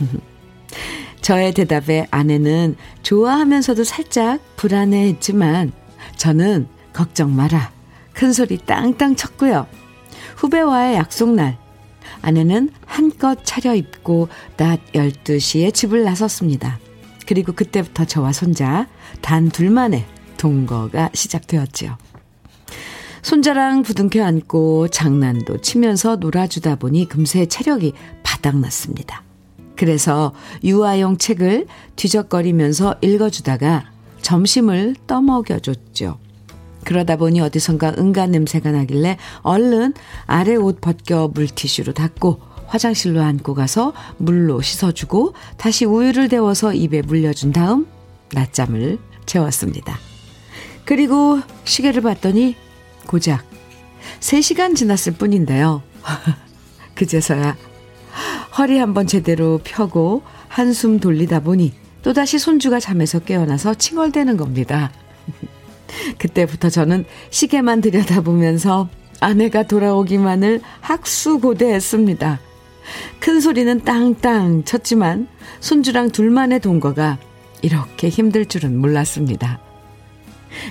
저의 1.20 1.52
대답에 1.52 2.06
아내는 2.10 2.76
좋아하면서도 3.02 3.84
살짝 3.84 4.40
불안해했지만 4.56 5.72
저는 6.16 6.68
걱정 6.92 7.36
마라. 7.36 7.72
큰 8.14 8.32
소리 8.32 8.56
땅땅 8.56 9.16
쳤고요. 9.16 9.66
후배와의 10.36 10.96
약속날 10.96 11.58
아내는 12.26 12.70
한껏 12.84 13.38
차려입고 13.44 14.28
낮 14.56 14.80
12시에 14.92 15.72
집을 15.72 16.02
나섰습니다. 16.02 16.80
그리고 17.24 17.52
그때부터 17.52 18.04
저와 18.04 18.32
손자 18.32 18.88
단 19.20 19.48
둘만의 19.48 20.04
동거가 20.36 21.10
시작되었지요. 21.14 21.96
손자랑 23.22 23.84
부둥켜 23.84 24.24
안고 24.24 24.88
장난도 24.88 25.60
치면서 25.60 26.16
놀아주다 26.16 26.76
보니 26.76 27.08
금세 27.08 27.46
체력이 27.46 27.92
바닥났습니다. 28.24 29.22
그래서 29.76 30.32
유아용 30.64 31.18
책을 31.18 31.66
뒤적거리면서 31.94 32.96
읽어주다가 33.02 33.84
점심을 34.22 34.96
떠먹여줬죠. 35.06 36.18
그러다 36.86 37.16
보니 37.16 37.40
어디선가 37.40 37.96
응가 37.98 38.28
냄새가 38.28 38.70
나길래 38.70 39.18
얼른 39.42 39.92
아래 40.26 40.54
옷 40.54 40.80
벗겨 40.80 41.28
물티슈로 41.34 41.92
닦고 41.92 42.40
화장실로 42.68 43.22
안고 43.22 43.54
가서 43.54 43.92
물로 44.18 44.62
씻어주고 44.62 45.34
다시 45.56 45.84
우유를 45.84 46.28
데워서 46.28 46.72
입에 46.72 47.02
물려준 47.02 47.52
다음 47.52 47.86
낮잠을 48.32 48.98
재웠습니다. 49.26 49.98
그리고 50.84 51.40
시계를 51.64 52.02
봤더니 52.02 52.54
고작 53.08 53.44
3시간 54.20 54.76
지났을 54.76 55.14
뿐인데요. 55.14 55.82
그제서야 56.94 57.56
허리 58.58 58.78
한번 58.78 59.08
제대로 59.08 59.58
펴고 59.64 60.22
한숨 60.46 61.00
돌리다 61.00 61.40
보니 61.40 61.72
또다시 62.02 62.38
손주가 62.38 62.78
잠에서 62.78 63.18
깨어나서 63.18 63.74
칭얼대는 63.74 64.36
겁니다. 64.36 64.92
그때부터 66.18 66.70
저는 66.70 67.04
시계만 67.30 67.80
들여다보면서 67.80 68.88
아내가 69.20 69.62
돌아오기만을 69.62 70.60
학수고대했습니다. 70.80 72.40
큰 73.18 73.40
소리는 73.40 73.82
땅땅 73.84 74.64
쳤지만 74.64 75.28
손주랑 75.60 76.10
둘만의 76.10 76.60
동거가 76.60 77.18
이렇게 77.62 78.08
힘들 78.08 78.46
줄은 78.46 78.78
몰랐습니다. 78.78 79.60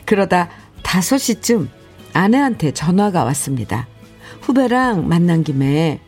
그러다 0.06 0.50
5시쯤 0.84 1.68
아내한테 2.14 2.72
전화가 2.72 3.24
왔습니다. 3.26 3.88
후배랑 4.42 5.08
만난 5.08 5.44
김에 5.44 6.00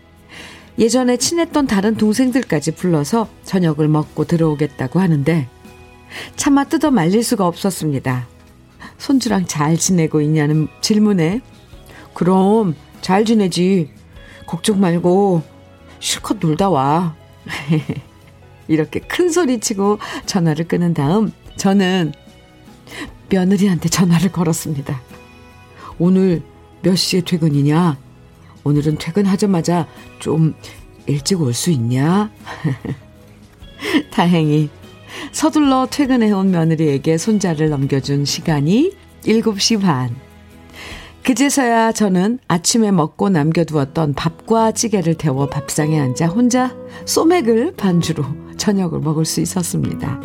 예전에 0.80 1.18
친했던 1.18 1.66
다른 1.66 1.96
동생들까지 1.96 2.72
불러서 2.76 3.28
저녁을 3.44 3.88
먹고 3.88 4.26
들어오겠다고 4.26 5.00
하는데 5.00 5.50
차마 6.36 6.64
뜯어 6.64 6.92
말릴 6.92 7.24
수가 7.24 7.48
없었습니다. 7.48 8.28
손주랑 8.98 9.46
잘 9.46 9.78
지내고 9.78 10.22
있냐는 10.22 10.68
질문에 10.82 11.42
그럼 12.14 12.76
잘 13.02 13.26
지내지. 13.26 13.92
걱정 14.46 14.80
말고 14.80 15.44
실컷 16.00 16.38
놀다 16.40 16.70
와. 16.70 17.16
이렇게 18.68 19.00
큰 19.00 19.30
소리 19.30 19.60
치고 19.60 20.00
전화를 20.26 20.68
끊은 20.68 20.94
다음 20.94 21.32
저는 21.58 22.14
며느리한테 23.30 23.90
전화를 23.90 24.32
걸었습니다. 24.32 25.02
오늘 26.00 26.42
몇 26.82 26.96
시에 26.96 27.22
퇴근이냐? 27.22 27.98
오늘은 28.64 28.98
퇴근하자마자 28.98 29.88
좀 30.20 30.54
일찍 31.06 31.42
올 31.42 31.54
수 31.54 31.72
있냐? 31.72 32.32
다행히 34.12 34.70
서둘러 35.32 35.88
퇴근해온 35.90 36.52
며느리에게 36.52 37.18
손자를 37.18 37.70
넘겨준 37.70 38.26
시간이 38.26 38.92
7시 39.24 39.82
반. 39.82 40.16
그제서야 41.24 41.92
저는 41.92 42.40
아침에 42.48 42.92
먹고 42.92 43.30
남겨두었던 43.30 44.14
밥과 44.14 44.72
찌개를 44.72 45.16
데워 45.16 45.48
밥상에 45.48 46.00
앉아 46.00 46.28
혼자 46.28 46.74
소맥을 47.06 47.74
반주로 47.76 48.24
저녁을 48.56 49.00
먹을 49.00 49.26
수 49.26 49.42
있었습니다. 49.42 50.22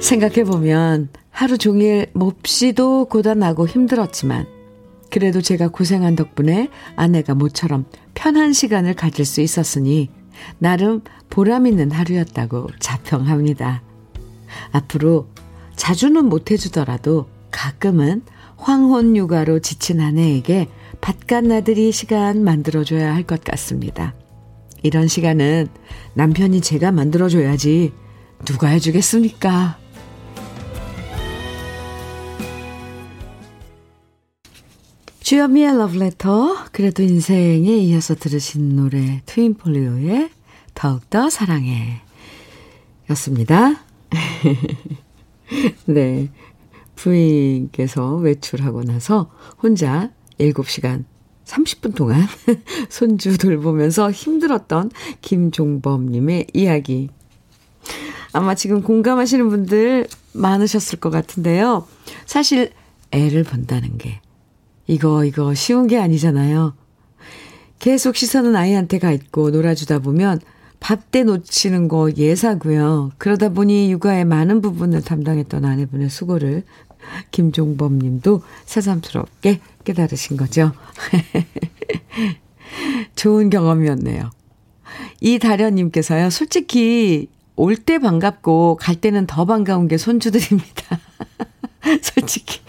생각해보면 0.00 1.08
하루 1.30 1.56
종일 1.56 2.08
몹시도 2.12 3.06
고단하고 3.06 3.66
힘들었지만 3.66 4.46
그래도 5.10 5.40
제가 5.40 5.68
고생한 5.68 6.14
덕분에 6.14 6.68
아내가 6.96 7.34
모처럼 7.34 7.86
편한 8.14 8.52
시간을 8.52 8.94
가질 8.94 9.24
수 9.24 9.40
있었으니 9.40 10.10
나름 10.58 11.00
보람 11.30 11.66
있는 11.66 11.90
하루였다고 11.90 12.68
자평합니다. 12.78 13.82
앞으로 14.72 15.28
자주는 15.76 16.24
못해주더라도 16.24 17.28
가끔은 17.50 18.22
황혼 18.56 19.16
육아로 19.16 19.58
지친 19.60 20.00
아내에게 20.00 20.68
바깥 21.00 21.44
나들이 21.44 21.90
시간 21.90 22.44
만들어줘야 22.44 23.14
할 23.14 23.24
것 23.24 23.42
같습니다. 23.44 24.14
이런 24.82 25.08
시간은 25.08 25.68
남편이 26.14 26.60
제가 26.60 26.92
만들어줘야지 26.92 27.92
누가 28.44 28.68
해주겠습니까? 28.68 29.81
주현미의 35.32 35.78
러브레터, 35.78 36.66
그래도 36.72 37.02
인생에 37.02 37.78
이어서 37.78 38.14
들으신 38.14 38.76
노래, 38.76 39.22
트윈폴리오의 39.24 40.28
더욱더 40.74 41.30
사랑해. 41.30 42.02
였습니다. 43.08 43.82
네. 45.86 46.28
부인께서 46.96 48.16
외출하고 48.16 48.82
나서 48.82 49.30
혼자 49.62 50.10
7시간 50.38 51.04
30분 51.46 51.94
동안 51.94 52.26
손주 52.90 53.38
돌보면서 53.38 54.10
힘들었던 54.10 54.90
김종범님의 55.22 56.48
이야기. 56.52 57.08
아마 58.34 58.54
지금 58.54 58.82
공감하시는 58.82 59.48
분들 59.48 60.08
많으셨을 60.34 61.00
것 61.00 61.08
같은데요. 61.08 61.88
사실 62.26 62.70
애를 63.12 63.44
본다는 63.44 63.96
게 63.96 64.20
이거, 64.86 65.24
이거 65.24 65.54
쉬운 65.54 65.86
게 65.86 65.98
아니잖아요. 65.98 66.74
계속 67.78 68.16
시선은 68.16 68.54
아이한테 68.54 68.98
가 68.98 69.10
있고 69.10 69.50
놀아주다 69.50 70.00
보면 70.00 70.40
밥때 70.80 71.22
놓치는 71.24 71.88
거 71.88 72.10
예사고요. 72.16 73.12
그러다 73.18 73.50
보니 73.50 73.90
육아의 73.92 74.24
많은 74.24 74.60
부분을 74.60 75.02
담당했던 75.02 75.64
아내분의 75.64 76.10
수고를 76.10 76.64
김종범 77.30 77.98
님도 77.98 78.42
새삼스럽게 78.66 79.60
깨달으신 79.84 80.36
거죠. 80.36 80.72
좋은 83.16 83.50
경험이었네요. 83.50 84.30
이다련님께서요, 85.20 86.30
솔직히 86.30 87.28
올 87.56 87.76
때 87.76 87.98
반갑고 87.98 88.76
갈 88.80 88.96
때는 88.96 89.26
더 89.26 89.44
반가운 89.44 89.88
게 89.88 89.98
손주들입니다. 89.98 90.98
솔직히. 92.02 92.60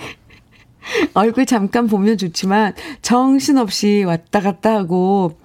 얼굴 1.13 1.45
잠깐 1.45 1.87
보면 1.87 2.17
좋지만 2.17 2.73
정신없이 3.01 4.03
왔다 4.05 4.39
갔다 4.41 4.75
하고, 4.75 5.37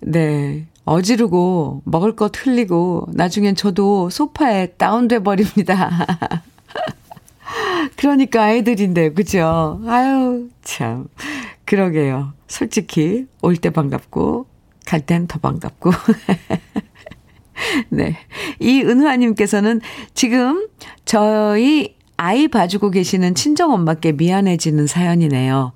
네, 0.00 0.66
어지르고 0.84 1.82
먹을 1.84 2.16
것 2.16 2.32
흘리고 2.36 3.06
나중엔 3.12 3.54
저도 3.56 4.10
소파에 4.10 4.72
다운돼 4.76 5.20
버립니다. 5.20 6.06
그러니까 7.96 8.44
아이들인데, 8.44 9.12
그죠? 9.12 9.80
아유, 9.86 10.48
참. 10.62 11.08
그러게요. 11.64 12.32
솔직히, 12.48 13.26
올 13.42 13.56
때 13.56 13.70
반갑고, 13.70 14.46
갈 14.86 15.00
땐 15.06 15.26
더 15.28 15.38
반갑고. 15.38 15.90
네. 17.90 18.16
이 18.58 18.82
은화님께서는 18.82 19.80
지금 20.14 20.68
저희 21.04 21.96
아이 22.22 22.48
봐주고 22.48 22.90
계시는 22.90 23.34
친정엄마께 23.34 24.12
미안해지는 24.12 24.86
사연이네요. 24.86 25.72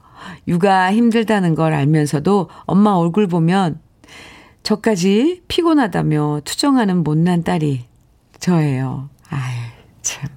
육아 0.46 0.92
힘들다는 0.92 1.54
걸 1.54 1.72
알면서도 1.72 2.50
엄마 2.66 2.90
얼굴 2.90 3.28
보면 3.28 3.80
저까지 4.62 5.40
피곤하다며 5.48 6.42
투정하는 6.44 7.02
못난 7.02 7.44
딸이 7.44 7.87
저예요. 8.40 9.09
아유, 9.30 9.57
참. 10.02 10.28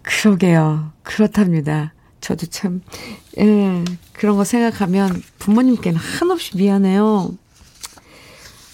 그러게요. 0.00 0.92
그렇답니다. 1.02 1.92
저도 2.22 2.46
참, 2.46 2.80
예, 3.36 3.84
그런 4.14 4.38
거 4.38 4.44
생각하면 4.44 5.22
부모님께는 5.38 6.00
한없이 6.00 6.56
미안해요. 6.56 7.34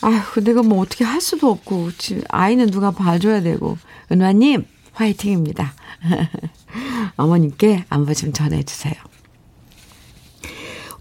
아휴, 0.02 0.40
내가 0.44 0.62
뭐 0.62 0.82
어떻게 0.82 1.04
할 1.04 1.20
수도 1.20 1.50
없고, 1.50 1.90
아이는 2.28 2.70
누가 2.70 2.92
봐줘야 2.92 3.40
되고. 3.40 3.76
은화님, 4.12 4.66
화이팅입니다. 4.92 5.74
어머님께 7.16 7.84
안부 7.88 8.14
좀 8.14 8.32
전해주세요. 8.32 8.94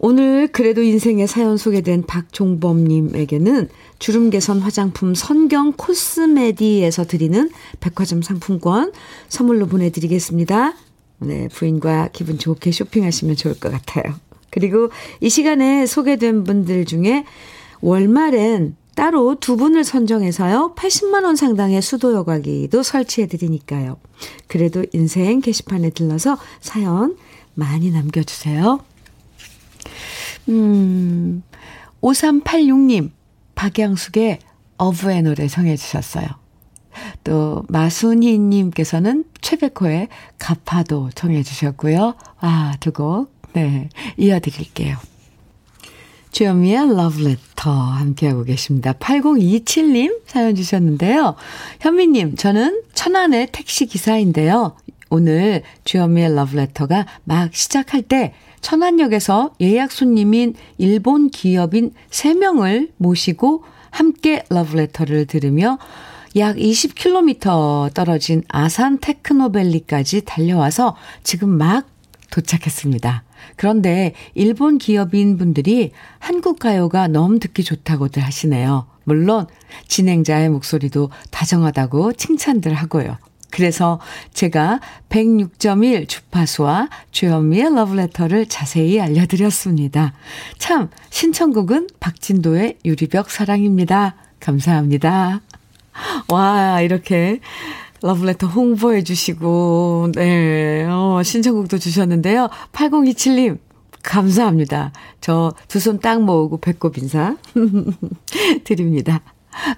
오늘 0.03 0.47
그래도 0.47 0.81
인생의 0.81 1.27
사연 1.27 1.57
소개된 1.57 2.07
박종범님에게는 2.07 3.69
주름 3.99 4.31
개선 4.31 4.59
화장품 4.59 5.13
선경 5.13 5.73
코스메디에서 5.73 7.05
드리는 7.05 7.51
백화점 7.79 8.23
상품권 8.23 8.93
선물로 9.29 9.67
보내드리겠습니다. 9.67 10.73
네, 11.19 11.47
부인과 11.49 12.09
기분 12.13 12.39
좋게 12.39 12.71
쇼핑하시면 12.71 13.35
좋을 13.35 13.59
것 13.59 13.71
같아요. 13.71 14.15
그리고 14.49 14.89
이 15.19 15.29
시간에 15.29 15.85
소개된 15.85 16.45
분들 16.45 16.85
중에 16.85 17.25
월말엔 17.81 18.75
따로 18.95 19.35
두 19.35 19.55
분을 19.55 19.83
선정해서요. 19.83 20.75
80만 20.75 21.23
원 21.23 21.35
상당의 21.35 21.81
수도 21.81 22.13
여과기도 22.13 22.83
설치해 22.83 23.27
드리니까요. 23.27 23.97
그래도 24.47 24.85
인생 24.93 25.39
게시판에 25.39 25.91
들러서 25.91 26.37
사연 26.59 27.15
많이 27.53 27.91
남겨 27.91 28.23
주세요. 28.23 28.79
음, 30.49 31.43
5386님, 32.01 33.11
박양숙의 33.55 34.39
어부의 34.77 35.21
노래 35.21 35.47
정해 35.47 35.75
주셨어요. 35.77 36.27
또 37.23 37.63
마순희 37.69 38.39
님께서는 38.39 39.23
최백호의 39.41 40.09
가파도 40.37 41.09
정해 41.15 41.43
주셨고요. 41.43 42.15
아, 42.39 42.75
두 42.79 42.91
곡, 42.91 43.31
네, 43.53 43.89
이어드릴게요. 44.17 44.97
주현미의 46.31 46.95
러브레터 46.95 47.71
함께하고 47.71 48.43
계십니다. 48.43 48.93
8027님 48.93 50.21
사연 50.25 50.55
주셨는데요. 50.55 51.35
현미님, 51.81 52.35
저는 52.35 52.83
천안의 52.93 53.49
택시기사인데요. 53.51 54.75
오늘 55.09 55.61
주현미의 55.83 56.35
러브레터가 56.35 57.05
막 57.25 57.53
시작할 57.53 58.01
때 58.01 58.33
천안역에서 58.61 59.55
예약 59.59 59.91
손님인 59.91 60.55
일본 60.77 61.29
기업인 61.29 61.93
3명을 62.09 62.91
모시고 62.97 63.63
함께 63.89 64.43
러브레터를 64.49 65.25
들으며 65.25 65.77
약 66.37 66.55
20km 66.55 67.93
떨어진 67.93 68.43
아산 68.47 68.99
테크노밸리까지 68.99 70.21
달려와서 70.23 70.95
지금 71.23 71.49
막 71.49 71.87
도착했습니다. 72.29 73.23
그런데 73.61 74.13
일본 74.33 74.79
기업인 74.79 75.37
분들이 75.37 75.91
한국 76.17 76.57
가요가 76.57 77.07
너무 77.07 77.37
듣기 77.37 77.63
좋다고들 77.63 78.23
하시네요. 78.23 78.87
물론 79.03 79.45
진행자의 79.87 80.49
목소리도 80.49 81.11
다정하다고 81.29 82.13
칭찬들 82.13 82.73
하고요. 82.73 83.19
그래서 83.51 83.99
제가 84.33 84.79
106.1 85.09 86.09
주파수와 86.09 86.89
주현미의 87.11 87.75
러브레터를 87.75 88.47
자세히 88.47 88.99
알려드렸습니다. 88.99 90.13
참, 90.57 90.89
신청곡은 91.11 91.89
박진도의 91.99 92.79
유리벽 92.83 93.29
사랑입니다. 93.29 94.15
감사합니다. 94.39 95.41
와, 96.29 96.81
이렇게 96.81 97.39
러브레터 98.01 98.47
홍보해 98.47 99.03
주시고, 99.03 100.11
네, 100.15 100.85
어, 100.89 101.21
신청곡도 101.23 101.77
주셨는데요. 101.77 102.49
8027님, 102.73 103.59
감사합니다. 104.03 104.91
저 105.21 105.53
두 105.67 105.77
손 105.79 105.99
딱 105.99 106.21
모으고 106.23 106.57
배꼽 106.59 106.97
인사 106.97 107.37
드립니다. 108.63 109.21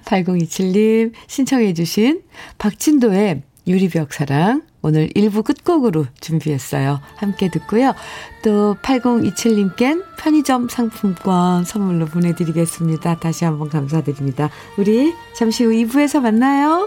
8027님 0.06 1.12
신청해 1.26 1.74
주신 1.74 2.22
박진도의 2.58 3.42
유리벽 3.66 4.12
사랑 4.12 4.62
오늘 4.82 5.08
1부 5.08 5.44
끝곡으로 5.44 6.06
준비했어요. 6.20 7.00
함께 7.16 7.50
듣고요. 7.50 7.94
또 8.42 8.76
8027님껜 8.82 10.04
편의점 10.18 10.68
상품권 10.68 11.64
선물로 11.64 12.06
보내드리겠습니다. 12.06 13.16
다시 13.16 13.44
한번 13.44 13.68
감사드립니다. 13.68 14.48
우리 14.78 15.12
잠시 15.34 15.64
후 15.64 15.70
2부에서 15.72 16.20
만나요. 16.20 16.86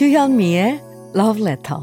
주현미의 0.00 0.80
Love 1.14 1.42
Letter 1.42 1.82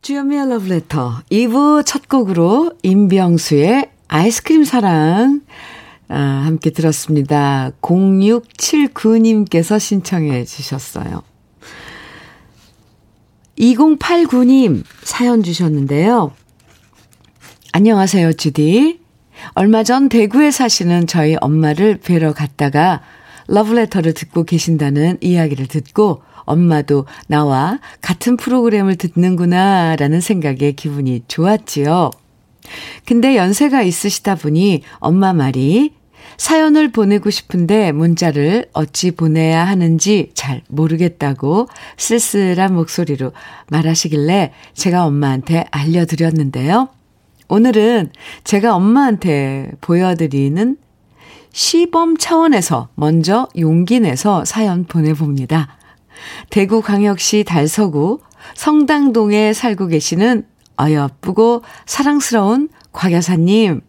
주현미의 0.00 0.48
러브레터 0.48 1.22
2부 1.28 1.84
첫 1.84 2.08
곡으로 2.08 2.70
임병수의 2.84 3.90
아이스크림 4.06 4.62
사랑 4.62 5.40
아, 6.06 6.16
함께 6.16 6.70
들었습니다. 6.70 7.72
0679님께서 7.82 9.80
신청해 9.80 10.44
주셨어요. 10.44 11.24
2089님 13.58 14.84
사연 15.02 15.42
주셨는데요. 15.42 16.37
안녕하세요, 17.72 18.32
주디. 18.32 18.98
얼마 19.52 19.82
전 19.82 20.08
대구에 20.08 20.50
사시는 20.50 21.06
저희 21.06 21.36
엄마를 21.38 21.98
뵈러 21.98 22.32
갔다가 22.32 23.02
러브레터를 23.46 24.14
듣고 24.14 24.44
계신다는 24.44 25.18
이야기를 25.20 25.66
듣고 25.66 26.22
엄마도 26.44 27.04
나와 27.26 27.78
같은 28.00 28.38
프로그램을 28.38 28.96
듣는구나 28.96 29.96
라는 29.96 30.22
생각에 30.22 30.72
기분이 30.72 31.24
좋았지요. 31.28 32.10
근데 33.04 33.36
연세가 33.36 33.82
있으시다 33.82 34.34
보니 34.34 34.82
엄마 34.94 35.34
말이 35.34 35.92
사연을 36.38 36.90
보내고 36.90 37.28
싶은데 37.28 37.92
문자를 37.92 38.66
어찌 38.72 39.10
보내야 39.10 39.66
하는지 39.66 40.30
잘 40.32 40.62
모르겠다고 40.68 41.68
쓸쓸한 41.98 42.74
목소리로 42.74 43.32
말하시길래 43.68 44.52
제가 44.72 45.04
엄마한테 45.04 45.66
알려드렸는데요. 45.70 46.88
오늘은 47.48 48.10
제가 48.44 48.74
엄마한테 48.74 49.70
보여드리는 49.80 50.76
시범 51.50 52.18
차원에서 52.18 52.88
먼저 52.94 53.48
용기 53.58 54.00
내서 54.00 54.44
사연 54.44 54.84
보내봅니다. 54.84 55.78
대구 56.50 56.82
광역시 56.82 57.44
달서구 57.44 58.20
성당동에 58.54 59.54
살고 59.54 59.86
계시는 59.86 60.46
어여쁘고 60.80 61.62
사랑스러운 61.86 62.68
곽여사님. 62.92 63.80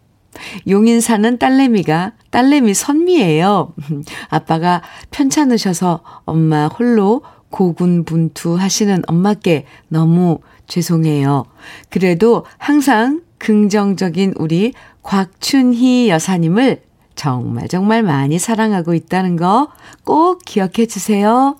용인 0.68 1.00
사는 1.00 1.38
딸내미가 1.38 2.12
딸내미 2.30 2.72
선미예요. 2.72 3.74
아빠가 4.30 4.80
편찮으셔서 5.10 6.02
엄마 6.24 6.66
홀로 6.68 7.22
고군분투 7.50 8.54
하시는 8.54 9.02
엄마께 9.06 9.66
너무 9.88 10.38
죄송해요. 10.66 11.44
그래도 11.90 12.46
항상 12.58 13.20
긍정적인 13.40 14.34
우리 14.36 14.72
곽춘희 15.02 16.08
여사님을 16.10 16.82
정말 17.16 17.66
정말 17.68 18.02
많이 18.04 18.38
사랑하고 18.38 18.94
있다는 18.94 19.34
거 19.36 19.68
꼭 20.04 20.40
기억해 20.44 20.86
주세요. 20.86 21.56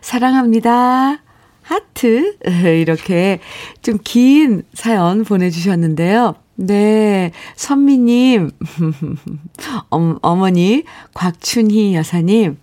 사랑합니다. 0.00 1.18
하트. 1.62 2.36
이렇게 2.80 3.40
좀 3.82 3.98
긴 4.04 4.62
사연 4.74 5.24
보내주셨는데요. 5.24 6.34
네. 6.56 7.32
선미님, 7.56 8.50
어, 9.90 10.16
어머니, 10.22 10.84
곽춘희 11.14 11.94
여사님, 11.94 12.58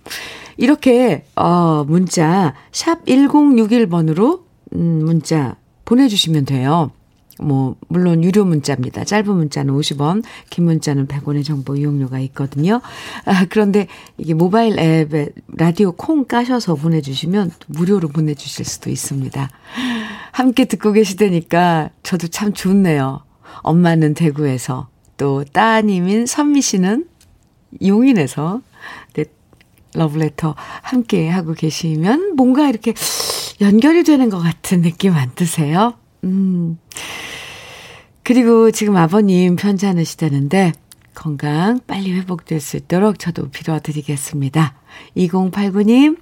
이렇게, 0.55 1.25
어, 1.35 1.83
문자, 1.85 2.53
샵 2.71 3.03
1061번으로, 3.05 4.43
음, 4.75 5.01
문자 5.03 5.57
보내주시면 5.83 6.45
돼요. 6.45 6.91
뭐, 7.41 7.75
물론 7.87 8.23
유료 8.23 8.45
문자입니다. 8.45 9.03
짧은 9.03 9.33
문자는 9.33 9.73
50원, 9.73 10.23
긴 10.49 10.65
문자는 10.65 11.07
100원의 11.07 11.43
정보 11.43 11.75
이용료가 11.75 12.19
있거든요. 12.19 12.81
아, 13.25 13.45
그런데 13.49 13.87
이게 14.17 14.33
모바일 14.33 14.77
앱에 14.79 15.29
라디오 15.57 15.91
콩 15.91 16.25
까셔서 16.25 16.75
보내주시면 16.75 17.51
무료로 17.67 18.09
보내주실 18.09 18.65
수도 18.65 18.89
있습니다. 18.89 19.49
함께 20.31 20.65
듣고 20.65 20.91
계시다니까 20.91 21.89
저도 22.03 22.27
참 22.27 22.53
좋네요. 22.53 23.23
엄마는 23.63 24.13
대구에서, 24.13 24.87
또 25.17 25.43
따님인 25.43 26.25
선미 26.25 26.61
씨는 26.61 27.07
용인에서, 27.83 28.61
네, 29.13 29.25
러브레터 29.93 30.55
함께 30.57 31.27
하고 31.27 31.53
계시면 31.53 32.35
뭔가 32.35 32.69
이렇게 32.69 32.93
연결이 33.59 34.03
되는 34.03 34.29
것 34.29 34.39
같은 34.39 34.81
느낌 34.81 35.13
안 35.15 35.31
드세요? 35.35 35.95
음. 36.23 36.77
그리고 38.23 38.71
지금 38.71 38.97
아버님 38.97 39.55
편찮으시다는데 39.55 40.73
건강 41.13 41.79
빨리 41.87 42.13
회복될 42.13 42.61
수 42.61 42.77
있도록 42.77 43.19
저도 43.19 43.49
빌어드리겠습니다. 43.49 44.75
2089님 45.17 46.17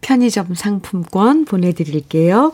편의점 0.00 0.54
상품권 0.54 1.44
보내드릴게요. 1.44 2.52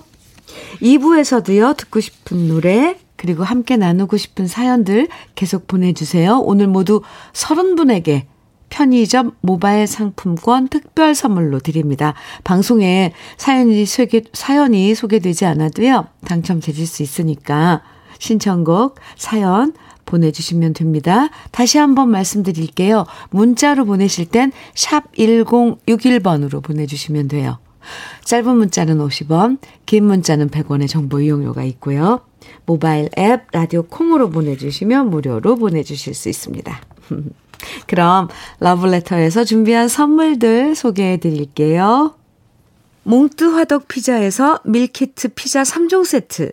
2부에서도요, 0.80 1.76
듣고 1.76 2.00
싶은 2.00 2.48
노래, 2.48 2.98
그리고 3.16 3.44
함께 3.44 3.76
나누고 3.76 4.16
싶은 4.16 4.46
사연들 4.46 5.08
계속 5.34 5.66
보내주세요. 5.66 6.38
오늘 6.38 6.66
모두 6.66 7.02
30분에게 7.32 8.24
편의점 8.68 9.32
모바일 9.40 9.86
상품권 9.86 10.68
특별 10.68 11.14
선물로 11.14 11.60
드립니다. 11.60 12.14
방송에 12.44 13.12
사연이 13.36 13.86
소개, 13.86 14.22
사연이 14.32 14.94
소개되지 14.94 15.46
않아도요, 15.46 16.08
당첨되실 16.24 16.86
수 16.86 17.02
있으니까 17.02 17.82
신청곡, 18.18 18.96
사연 19.16 19.72
보내주시면 20.04 20.72
됩니다. 20.72 21.28
다시 21.50 21.78
한번 21.78 22.10
말씀드릴게요. 22.10 23.06
문자로 23.30 23.84
보내실 23.84 24.26
땐 24.26 24.52
샵 24.74 25.12
1061번으로 25.14 26.62
보내주시면 26.62 27.28
돼요. 27.28 27.58
짧은 28.24 28.56
문자는 28.56 28.98
50원, 28.98 29.58
긴 29.84 30.04
문자는 30.06 30.48
100원의 30.48 30.88
정보 30.88 31.20
이용료가 31.20 31.64
있고요. 31.64 32.20
모바일 32.64 33.08
앱 33.18 33.42
라디오 33.52 33.82
콩으로 33.82 34.30
보내주시면 34.30 35.10
무료로 35.10 35.56
보내주실 35.56 36.14
수 36.14 36.28
있습니다. 36.28 36.80
그럼 37.86 38.28
러브레터에서 38.60 39.44
준비한 39.44 39.88
선물들 39.88 40.74
소개해 40.74 41.18
드릴게요. 41.18 42.14
몽뜨 43.04 43.44
화덕 43.44 43.86
피자에서 43.88 44.60
밀키트 44.64 45.28
피자 45.34 45.62
3종 45.62 46.04
세트, 46.04 46.52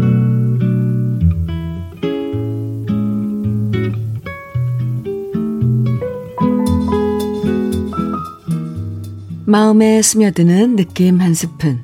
마음에 9.51 10.01
스며드는 10.01 10.77
느낌 10.77 11.19
한 11.19 11.33
스푼. 11.33 11.81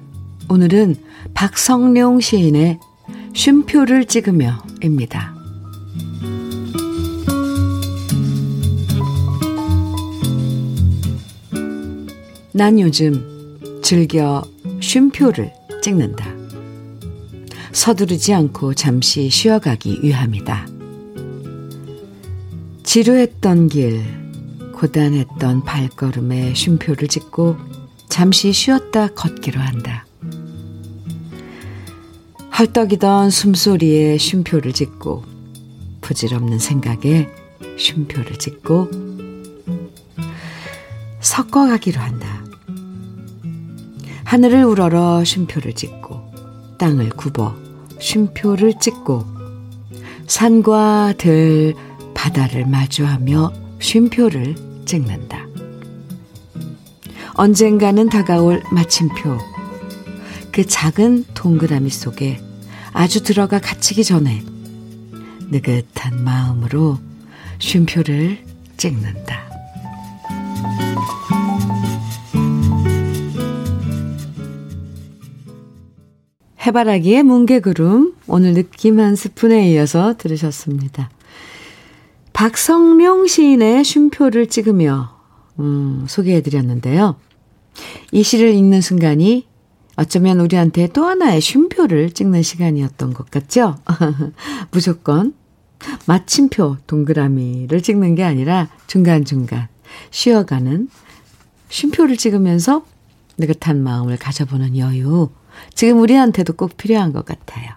오늘은 0.47 0.95
박성룡 1.33 2.21
시인의 2.21 2.79
쉼표를 3.33 4.05
찍으며입니다. 4.05 5.35
난 12.53 12.79
요즘 12.79 13.59
즐겨 13.83 14.41
쉼표를 14.79 15.51
찍는다. 15.81 16.25
서두르지 17.73 18.33
않고 18.33 18.75
잠시 18.75 19.29
쉬어가기 19.29 19.99
위함이다. 20.03 20.67
지루했던 22.83 23.67
길, 23.67 24.26
고단했던 24.77 25.63
발걸음에 25.63 26.53
쉼표를 26.53 27.07
찍고 27.07 27.57
잠시 28.09 28.53
쉬었다 28.53 29.07
걷기로 29.07 29.59
한다. 29.59 30.05
헐떡이던 32.59 33.31
숨소리에 33.31 34.19
쉼표를 34.19 34.73
찍고 34.73 35.23
부질없는 36.01 36.59
생각에 36.59 37.27
쉼표를 37.75 38.37
찍고 38.37 38.89
섞어가기로 41.21 41.99
한다. 41.99 42.43
하늘을 44.25 44.63
우러러 44.63 45.23
쉼표를 45.23 45.73
찍고 45.73 46.21
땅을 46.77 47.09
굽어 47.09 47.55
쉼표를 47.99 48.75
찍고 48.79 49.25
산과 50.27 51.15
들, 51.17 51.73
바다를 52.13 52.67
마주하며 52.67 53.66
쉼표를 53.79 54.55
찍는다. 54.85 55.45
언젠가는 57.35 58.09
다가올 58.09 58.63
마침표. 58.71 59.37
그 60.51 60.65
작은 60.65 61.25
동그라미 61.33 61.89
속에 61.89 62.39
아주 62.93 63.21
들어가 63.21 63.59
갇히기 63.59 64.03
전에 64.03 64.43
느긋한 65.51 66.23
마음으로 66.23 66.97
쉼표를 67.59 68.39
찍는다. 68.77 69.47
해바라기의 76.65 77.23
뭉게구름 77.23 78.15
오늘 78.27 78.53
느낌 78.53 78.99
한 78.99 79.15
스푼에 79.15 79.71
이어서 79.71 80.15
들으셨습니다. 80.17 81.09
박성룡 82.37 83.25
시인의 83.25 83.83
쉼표를 83.83 84.45
찍으며 84.45 85.09
음, 85.57 86.05
소개해드렸는데요. 86.07 87.15
이 88.11 88.21
시를 88.21 88.53
읽는 88.53 88.79
순간이 88.79 89.47
어쩌면 89.95 90.39
우리한테 90.39 90.85
또 90.89 91.05
하나의 91.05 91.41
쉼표를 91.41 92.11
찍는 92.11 92.43
시간이었던 92.43 93.15
것 93.15 93.31
같죠? 93.31 93.79
무조건 94.69 95.33
마침표 96.05 96.77
동그라미를 96.85 97.81
찍는 97.81 98.13
게 98.13 98.23
아니라 98.23 98.69
중간중간 98.85 99.67
쉬어가는 100.11 100.89
쉼표를 101.69 102.17
찍으면서 102.17 102.85
느긋한 103.39 103.81
마음을 103.81 104.15
가져보는 104.15 104.77
여유. 104.77 105.29
지금 105.73 106.01
우리한테도 106.01 106.53
꼭 106.53 106.77
필요한 106.77 107.13
것 107.13 107.25
같아요. 107.25 107.71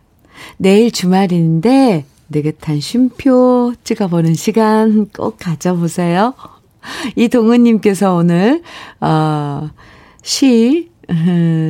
내일 0.58 0.90
주말인데 0.90 2.04
느긋한 2.30 2.80
쉼표 2.80 3.74
찍어보는 3.84 4.34
시간 4.34 5.08
꼭 5.08 5.36
가져보세요. 5.38 6.34
이동은님께서 7.16 8.14
오늘, 8.14 8.62
어, 9.00 9.68
시, 10.22 10.88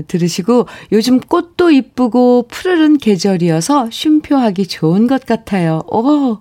들으시고 0.07 0.67
요즘 0.93 1.19
꽃도 1.19 1.71
이쁘고 1.71 2.47
푸르른 2.49 2.99
계절이어서 2.99 3.89
쉼표하기 3.91 4.67
좋은 4.67 5.07
것 5.07 5.25
같아요. 5.25 5.81
오, 5.91 6.39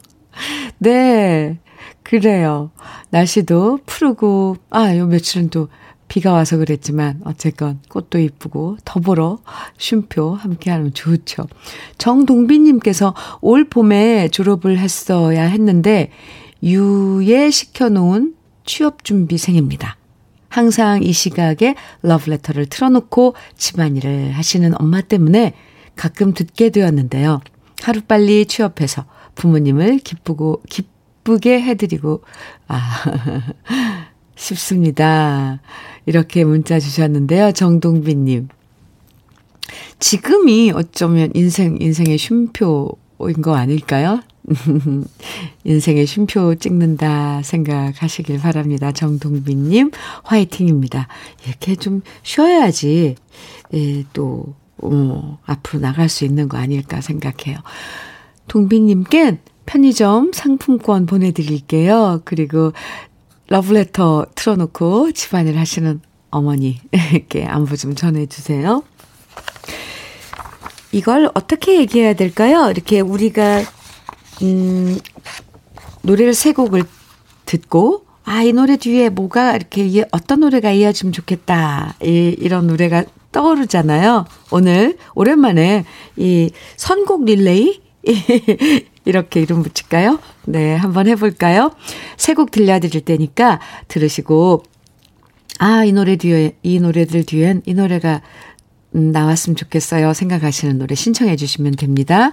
네. 0.79 1.60
그래요. 2.03 2.71
날씨도 3.12 3.79
푸르고, 3.86 4.58
아, 4.69 4.97
요 4.97 5.05
며칠은 5.05 5.49
또 5.49 5.69
비가 6.10 6.34
와서 6.34 6.58
그랬지만 6.58 7.22
어쨌건 7.24 7.80
꽃도 7.88 8.19
이쁘고 8.19 8.78
더불어 8.84 9.39
쉼표 9.78 10.34
함께 10.34 10.72
하면 10.72 10.93
좋죠. 10.93 11.48
정동빈님께서 11.98 13.15
올 13.39 13.69
봄에 13.69 14.28
졸업을 14.28 14.78
했어야 14.78 15.43
했는데 15.43 16.12
유예 16.62 17.52
시켜놓은 17.52 18.36
취업 18.65 19.06
준비생입니다. 19.06 19.95
항상 20.50 21.04
이 21.04 21.13
시각에 21.13 21.76
러브레터를 22.02 22.65
틀어놓고 22.65 23.36
집안일을 23.56 24.32
하시는 24.32 24.74
엄마 24.82 25.02
때문에 25.02 25.54
가끔 25.95 26.34
듣게 26.34 26.69
되었는데요. 26.69 27.41
하루빨리 27.82 28.45
취업해서 28.48 29.06
부모님을 29.36 30.00
기쁘고, 30.00 30.62
기쁘게 30.69 31.62
해드리고, 31.62 32.24
아, 32.67 33.04
싶습니다. 34.36 35.60
이렇게 36.10 36.43
문자 36.43 36.80
주셨는데요. 36.80 37.52
정동빈님. 37.52 38.48
지금이 40.00 40.72
어쩌면 40.74 41.30
인생, 41.36 41.78
인생의 41.80 42.17
쉼표인 42.17 43.41
거 43.43 43.54
아닐까요? 43.54 44.19
인생의 45.65 46.08
쉼표 46.08 46.56
찍는다 46.56 47.43
생각하시길 47.43 48.39
바랍니다. 48.39 48.91
정동빈님, 48.91 49.91
화이팅입니다. 50.24 51.08
이렇게 51.45 51.76
좀 51.76 52.02
쉬어야지, 52.24 53.13
예, 53.76 54.04
또, 54.12 54.56
어, 54.80 55.38
앞으로 55.45 55.80
나갈 55.80 56.10
수 56.10 56.26
있는 56.26 56.50
거 56.50 56.58
아닐까 56.58 57.02
생각해요. 57.02 57.60
동빈님께 58.48 59.38
편의점 59.67 60.32
상품권 60.34 61.06
보내드릴게요. 61.06 62.22
그리고 62.26 62.74
러브레터 63.50 64.28
틀어놓고 64.36 65.12
집안일 65.12 65.58
하시는 65.58 66.02
어머니께 66.30 67.46
안부 67.46 67.78
좀 67.78 67.96
전해주세요. 67.96 68.84
이걸 70.92 71.30
어떻게 71.34 71.80
얘기해야 71.80 72.14
될까요? 72.14 72.70
이렇게 72.70 73.00
우리가, 73.00 73.64
음, 74.44 74.98
노래를 76.04 76.34
세 76.34 76.52
곡을 76.52 76.84
듣고, 77.46 78.06
아, 78.24 78.44
이 78.44 78.54
노래 78.54 78.78
뒤에 78.78 79.10
뭐가 79.10 79.56
이렇게, 79.56 80.06
어떤 80.12 80.42
노래가 80.42 80.72
이어지면 80.72 81.12
좋겠다. 81.14 81.96
이, 82.04 82.36
이런 82.40 82.68
노래가 82.68 83.04
떠오르잖아요. 83.32 84.26
오늘, 84.52 84.98
오랜만에 85.16 85.86
이 86.16 86.52
선곡 86.78 87.26
릴레이? 87.26 87.82
이렇게 89.06 89.42
이름 89.42 89.64
붙일까요? 89.64 90.20
네, 90.46 90.76
한번 90.76 91.08
해볼까요? 91.08 91.72
세 92.18 92.34
곡 92.34 92.52
들려드릴 92.52 93.06
테니까 93.06 93.60
들으시고, 93.88 94.64
아, 95.60 95.84
이 95.84 95.92
노래 95.92 96.16
뒤에, 96.16 96.56
이 96.64 96.80
노래들 96.80 97.26
뒤엔 97.26 97.64
이 97.66 97.74
노래가 97.74 98.22
음, 98.96 99.12
나왔으면 99.12 99.56
좋겠어요. 99.56 100.14
생각하시는 100.14 100.78
노래 100.78 100.96
신청해 100.96 101.36
주시면 101.36 101.74
됩니다. 101.74 102.32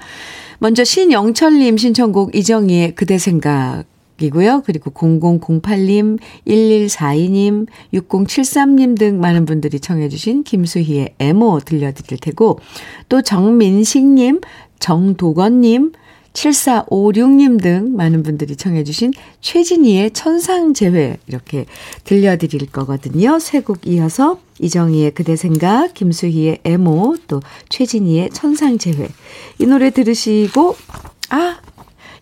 먼저 0.58 0.84
신영철님 0.84 1.76
신청곡 1.76 2.34
이정희의 2.34 2.94
그대 2.94 3.18
생각 3.18 3.84
이고요. 4.18 4.62
그리고 4.64 4.90
0008님, 4.92 6.18
1142님, 6.46 7.66
6073님 7.92 8.98
등 8.98 9.20
많은 9.20 9.44
분들이 9.44 9.78
청해주신 9.78 10.44
김수희의 10.44 11.14
애모 11.18 11.60
들려드릴 11.60 12.18
테고, 12.20 12.58
또 13.10 13.20
정민식님, 13.20 14.40
정도건님, 14.78 15.92
7456님 16.36 17.62
등 17.62 17.96
많은 17.96 18.22
분들이 18.22 18.56
청해주신 18.56 19.12
최진희의 19.40 20.10
천상재회 20.10 21.16
이렇게 21.26 21.64
들려드릴 22.04 22.70
거거든요. 22.70 23.38
세 23.38 23.60
곡 23.62 23.86
이어서 23.86 24.38
이정희의 24.60 25.12
그대 25.12 25.34
생각, 25.34 25.94
김수희의 25.94 26.60
애모, 26.64 27.16
또 27.26 27.40
최진희의 27.68 28.30
천상재회. 28.30 29.08
이 29.58 29.66
노래 29.66 29.90
들으시고, 29.90 30.76
아, 31.30 31.58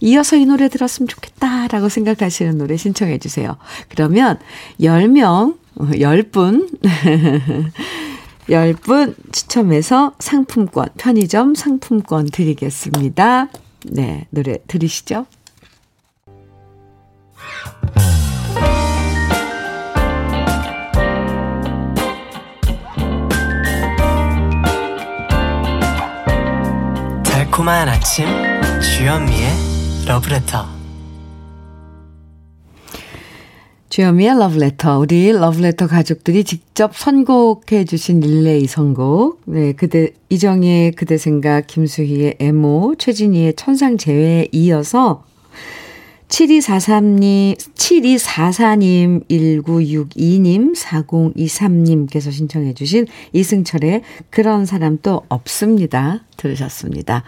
이어서 0.01 0.37
이 0.37 0.47
노래 0.47 0.69
들었으면 0.69 1.09
좋겠다라고 1.09 1.89
생각하시는 1.89 2.57
노래 2.57 2.77
신청해 2.77 3.19
주세요. 3.19 3.57
그러면 3.89 4.39
10명, 4.81 5.57
10분, 5.77 6.69
10분 8.49 9.15
추첨해서 9.33 10.13
상품권, 10.19 10.89
편의점 10.97 11.55
상품권 11.55 12.27
드리겠습니다. 12.27 13.49
네, 13.87 14.27
노래 14.31 14.59
들으시죠. 14.67 15.27
달콤한 27.25 27.89
아침 27.89 28.27
주현미의 28.81 30.05
러브레터 30.07 30.74
주여미의 33.95 34.37
러브레터. 34.41 34.99
우리 34.99 35.31
러브레터 35.31 35.87
가족들이 35.87 36.43
직접 36.43 36.97
선곡해 36.97 37.85
주신 37.85 38.19
릴레이 38.19 38.67
선곡. 38.67 39.43
네, 39.45 39.73
그대, 39.73 40.11
이정희의 40.31 40.91
그대 40.97 41.17
생각, 41.17 41.69
김수희의 41.69 42.39
애모, 42.41 42.97
최진희의 42.99 43.55
천상 43.55 43.97
재회에 43.97 44.49
이어서 44.51 45.23
7243님, 46.27 47.57
7244님, 47.57 49.29
1962님, 49.29 50.75
4023님께서 50.75 52.33
신청해 52.33 52.75
주신 52.75 53.07
이승철의 53.33 54.03
그런 54.31 54.67
사람도 54.67 55.23
없습니다. 55.29 56.25
들으셨습니다. 56.37 57.23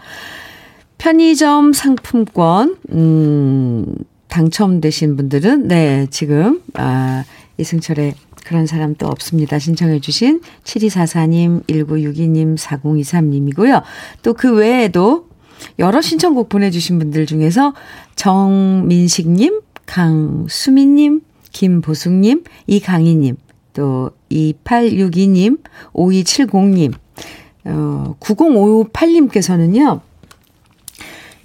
편의점 0.98 1.72
상품권, 1.72 2.76
음, 2.90 3.94
당첨되신 4.36 5.16
분들은, 5.16 5.66
네, 5.66 6.06
지금, 6.10 6.60
아, 6.74 7.24
이승철의 7.56 8.14
그런 8.44 8.66
사람 8.66 8.94
또 8.94 9.06
없습니다. 9.06 9.58
신청해 9.58 10.00
주신 10.00 10.42
7244님, 10.62 11.66
1962님, 11.66 12.58
4023님이고요. 12.58 13.82
또 14.22 14.34
그 14.34 14.54
외에도 14.54 15.28
여러 15.78 16.02
신청곡 16.02 16.50
보내주신 16.50 16.98
분들 16.98 17.24
중에서 17.24 17.72
정민식님, 18.16 19.62
강수민님, 19.86 21.22
김보숙님, 21.52 22.44
이강희님, 22.66 23.36
또 23.72 24.10
2862님, 24.30 25.60
5270님, 25.94 26.92
어, 27.64 28.14
9058님께서는요, 28.20 30.00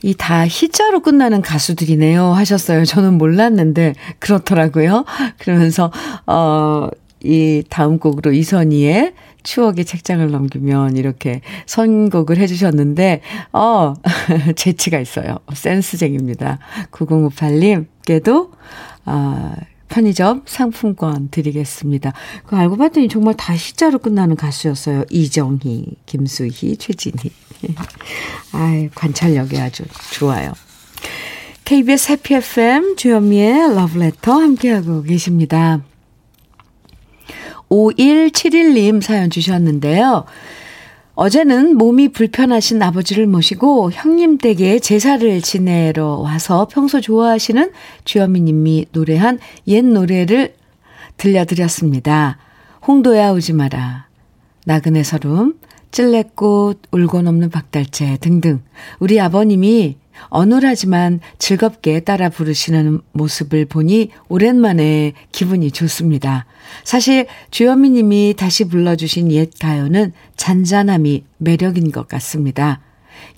이 0.03 0.13
다 0.13 0.45
희자로 0.47 1.01
끝나는 1.01 1.41
가수들이네요 1.41 2.33
하셨어요. 2.33 2.85
저는 2.85 3.17
몰랐는데 3.17 3.93
그렇더라고요. 4.19 5.05
그러면서 5.39 5.91
어, 6.25 6.89
이 7.23 7.63
다음 7.69 7.99
곡으로 7.99 8.33
이선희의 8.33 9.13
추억의 9.43 9.85
책장을 9.85 10.29
넘기면 10.29 10.97
이렇게 10.97 11.41
선곡을 11.65 12.37
해주셨는데, 12.37 13.21
어, 13.53 13.95
재치가 14.55 14.99
있어요. 14.99 15.37
센스쟁입니다. 15.51 16.59
9058님께도, 16.91 18.51
아, 19.05 19.55
편의점 19.91 20.43
상품권 20.45 21.29
드리겠습니다. 21.29 22.13
그 22.45 22.55
알고 22.55 22.77
봤더니 22.77 23.09
정말 23.09 23.35
다 23.35 23.55
시자로 23.55 23.99
끝나는 23.99 24.35
가수였어요. 24.35 25.03
이정희, 25.09 25.97
김수희, 26.05 26.77
최진희. 26.77 27.31
아이, 28.53 28.89
관찰력이 28.95 29.59
아주 29.59 29.83
좋아요. 30.13 30.53
KBS 31.65 32.13
해피 32.13 32.35
FM 32.35 32.95
주현미의 32.95 33.75
러브레터 33.75 34.33
함께하고 34.33 35.03
계십니다. 35.03 35.81
5171님 37.69 39.01
사연 39.01 39.29
주셨는데요. 39.29 40.25
어제는 41.13 41.77
몸이 41.77 42.09
불편하신 42.09 42.81
아버지를 42.81 43.27
모시고 43.27 43.91
형님 43.91 44.37
댁에 44.37 44.79
제사를 44.79 45.41
지내러 45.41 46.15
와서 46.17 46.67
평소 46.71 47.01
좋아하시는 47.01 47.71
주현미 48.05 48.41
님이 48.41 48.85
노래한 48.91 49.39
옛 49.67 49.83
노래를 49.83 50.55
들려드렸습니다. 51.17 52.37
홍도야 52.87 53.31
오지 53.31 53.53
마라. 53.53 54.07
나그네 54.65 55.03
서름, 55.03 55.55
찔레꽃, 55.91 56.81
울고 56.91 57.21
넘는 57.21 57.49
박달재 57.49 58.17
등등. 58.21 58.61
우리 58.99 59.19
아버님이 59.19 59.97
어눌하지만 60.29 61.19
즐겁게 61.37 61.99
따라 62.01 62.29
부르시는 62.29 63.01
모습을 63.11 63.65
보니 63.65 64.09
오랜만에 64.29 65.13
기분이 65.31 65.71
좋습니다. 65.71 66.45
사실 66.83 67.27
주현미 67.51 67.89
님이 67.91 68.33
다시 68.37 68.65
불러주신 68.65 69.31
옛 69.31 69.49
가요는 69.59 70.13
잔잔함이 70.37 71.23
매력인 71.37 71.91
것 71.91 72.07
같습니다. 72.07 72.81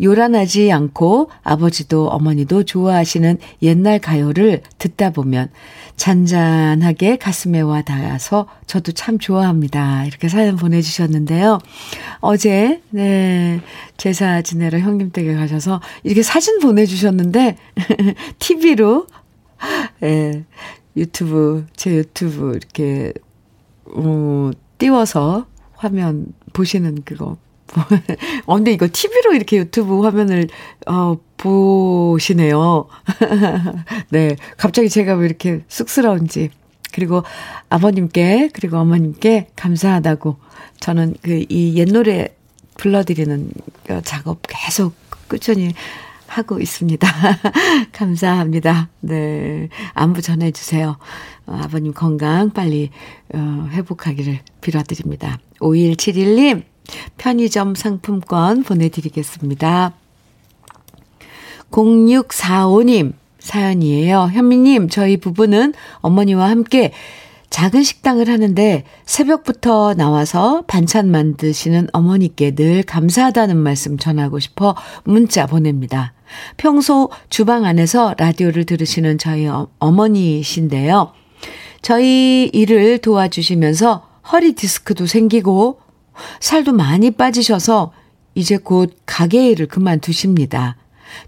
요란하지 0.01 0.71
않고 0.71 1.29
아버지도 1.43 2.07
어머니도 2.07 2.63
좋아하시는 2.63 3.37
옛날 3.61 3.99
가요를 3.99 4.61
듣다 4.77 5.11
보면 5.11 5.49
잔잔하게 5.95 7.17
가슴에 7.17 7.61
와 7.61 7.81
닿아서 7.81 8.47
저도 8.65 8.91
참 8.91 9.19
좋아합니다. 9.19 10.05
이렇게 10.05 10.27
사연 10.27 10.55
보내주셨는데요. 10.55 11.59
어제, 12.19 12.81
네, 12.89 13.61
제사 13.97 14.41
지내러 14.41 14.79
형님 14.79 15.11
댁에 15.11 15.35
가셔서 15.35 15.81
이렇게 16.03 16.23
사진 16.23 16.59
보내주셨는데, 16.59 17.57
TV로, 18.39 19.07
예, 20.01 20.07
네, 20.07 20.45
유튜브, 20.97 21.65
제 21.75 21.95
유튜브 21.95 22.51
이렇게, 22.55 23.13
어, 23.85 24.51
띄워서 24.77 25.45
화면 25.75 26.33
보시는 26.53 27.03
그거 27.03 27.37
어, 28.45 28.55
근데 28.55 28.71
이거 28.73 28.87
TV로 28.91 29.33
이렇게 29.33 29.57
유튜브 29.57 30.01
화면을, 30.01 30.47
어, 30.87 31.17
보시네요. 31.37 32.87
네. 34.09 34.35
갑자기 34.57 34.89
제가 34.89 35.15
왜 35.15 35.25
이렇게 35.25 35.61
쑥스러운지. 35.67 36.49
그리고 36.93 37.23
아버님께, 37.69 38.49
그리고 38.53 38.77
어머님께 38.77 39.47
감사하다고 39.55 40.37
저는 40.79 41.15
그 41.21 41.45
이 41.49 41.75
옛 41.77 41.91
노래 41.91 42.27
불러드리는 42.77 43.51
작업 44.03 44.39
계속 44.47 44.93
꾸준히 45.27 45.73
하고 46.27 46.59
있습니다. 46.59 47.07
감사합니다. 47.93 48.89
네. 49.01 49.69
안부 49.93 50.21
전해주세요. 50.21 50.97
어, 51.45 51.59
아버님 51.63 51.93
건강 51.93 52.49
빨리, 52.51 52.89
어, 53.33 53.67
회복하기를 53.71 54.39
빌어드립니다. 54.61 55.39
5171님, 55.59 56.63
편의점 57.17 57.75
상품권 57.75 58.63
보내드리겠습니다. 58.63 59.93
0645님 61.71 63.13
사연이에요. 63.39 64.29
현미님, 64.31 64.89
저희 64.89 65.17
부부는 65.17 65.73
어머니와 65.99 66.49
함께 66.49 66.93
작은 67.49 67.83
식당을 67.83 68.29
하는데 68.29 68.83
새벽부터 69.05 69.93
나와서 69.93 70.63
반찬 70.65 71.11
만드시는 71.11 71.87
어머니께 71.93 72.55
늘 72.55 72.81
감사하다는 72.81 73.57
말씀 73.57 73.97
전하고 73.99 74.39
싶어 74.39 74.75
문자 75.03 75.45
보냅니다. 75.45 76.13
평소 76.57 77.11
주방 77.29 77.65
안에서 77.65 78.15
라디오를 78.17 78.65
들으시는 78.65 79.19
저희 79.19 79.45
어, 79.45 79.67
어머니이신데요. 79.77 81.11
저희 81.83 82.49
일을 82.51 82.97
도와주시면서 82.97 84.07
허리 84.31 84.53
디스크도 84.53 85.05
생기고 85.05 85.79
살도 86.39 86.73
많이 86.73 87.11
빠지셔서 87.11 87.91
이제 88.35 88.57
곧 88.57 88.95
가게 89.05 89.49
일을 89.51 89.67
그만두십니다. 89.67 90.77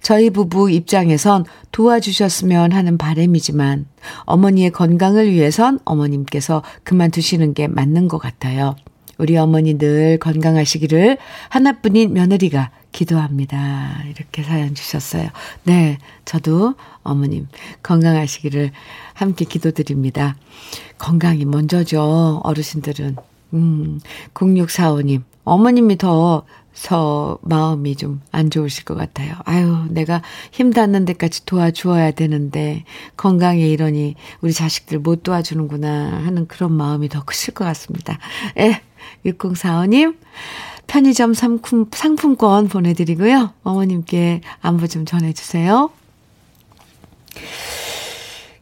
저희 0.02 0.30
부부 0.30 0.72
입장에선 0.72 1.46
도와주셨으면 1.72 2.72
하는 2.72 2.98
바람이지만 2.98 3.86
어머니의 4.22 4.72
건강을 4.72 5.32
위해선 5.32 5.80
어머님께서 5.86 6.64
그만두시는 6.84 7.54
게 7.54 7.68
맞는 7.68 8.08
것 8.08 8.18
같아요. 8.18 8.76
우리 9.18 9.38
어머니 9.38 9.78
늘 9.78 10.18
건강하시기를 10.20 11.18
하나뿐인 11.50 12.14
며느리가 12.14 12.72
기도합니다. 12.92 14.04
이렇게 14.10 14.44
사연 14.44 14.74
주셨어요. 14.74 15.30
네, 15.64 15.98
저도 16.24 16.76
어머님 17.04 17.48
건강하시기를 17.84 18.72
함께 19.14 19.46
기도드립니다. 19.46 20.36
건강이 20.98 21.46
먼저죠, 21.46 22.42
어르신들은. 22.44 23.16
음, 23.54 24.00
0645님, 24.34 25.24
어머님이 25.44 25.98
더, 25.98 26.44
저, 26.74 27.38
마음이 27.44 27.96
좀 27.96 28.22
안 28.32 28.50
좋으실 28.50 28.84
것 28.84 28.96
같아요. 28.96 29.36
아유, 29.46 29.86
내가 29.90 30.22
힘 30.52 30.72
닿는 30.72 31.06
데까지 31.06 31.46
도와주어야 31.46 32.12
되는데, 32.12 32.84
건강에 33.16 33.66
이러니 33.66 34.16
우리 34.42 34.52
자식들 34.52 35.00
못 35.00 35.24
도와주는구나 35.24 36.24
하는 36.26 36.48
그런 36.48 36.74
마음이 36.74 37.08
더 37.10 37.24
크실 37.24 37.54
것 37.54 37.64
같습니다. 37.66 38.20
예, 38.60 38.82
6045님, 39.26 40.18
편의점 40.88 41.34
상품, 41.34 41.86
상품권 41.92 42.68
보내드리고요. 42.68 43.54
어머님께 43.64 44.42
안부 44.62 44.88
좀 44.88 45.06
전해주세요. 45.06 45.90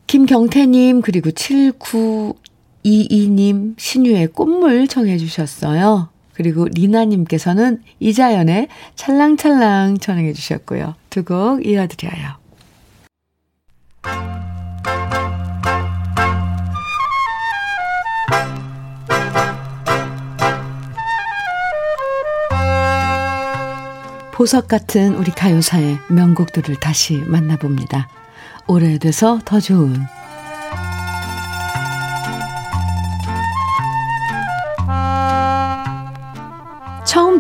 김경태님, 0.08 1.02
그리고 1.02 1.32
79 1.32 2.36
이이님 2.84 3.76
신유의 3.78 4.28
꽃물 4.28 4.88
청해 4.88 5.18
주셨어요. 5.18 6.10
그리고 6.34 6.68
리나님께서는 6.68 7.82
이자연의 8.00 8.68
찰랑찰랑 8.96 10.00
청해 10.00 10.34
주셨고요. 10.34 10.96
두 11.10 11.24
곡 11.24 11.66
이어드려요. 11.66 12.44
보석 24.34 24.68
같은 24.68 25.16
우리 25.16 25.32
가요사의 25.32 26.00
명곡들을 26.10 26.76
다시 26.80 27.18
만나봅니다. 27.28 28.10
오래돼서 28.68 29.40
더 29.46 29.60
좋은 29.60 29.96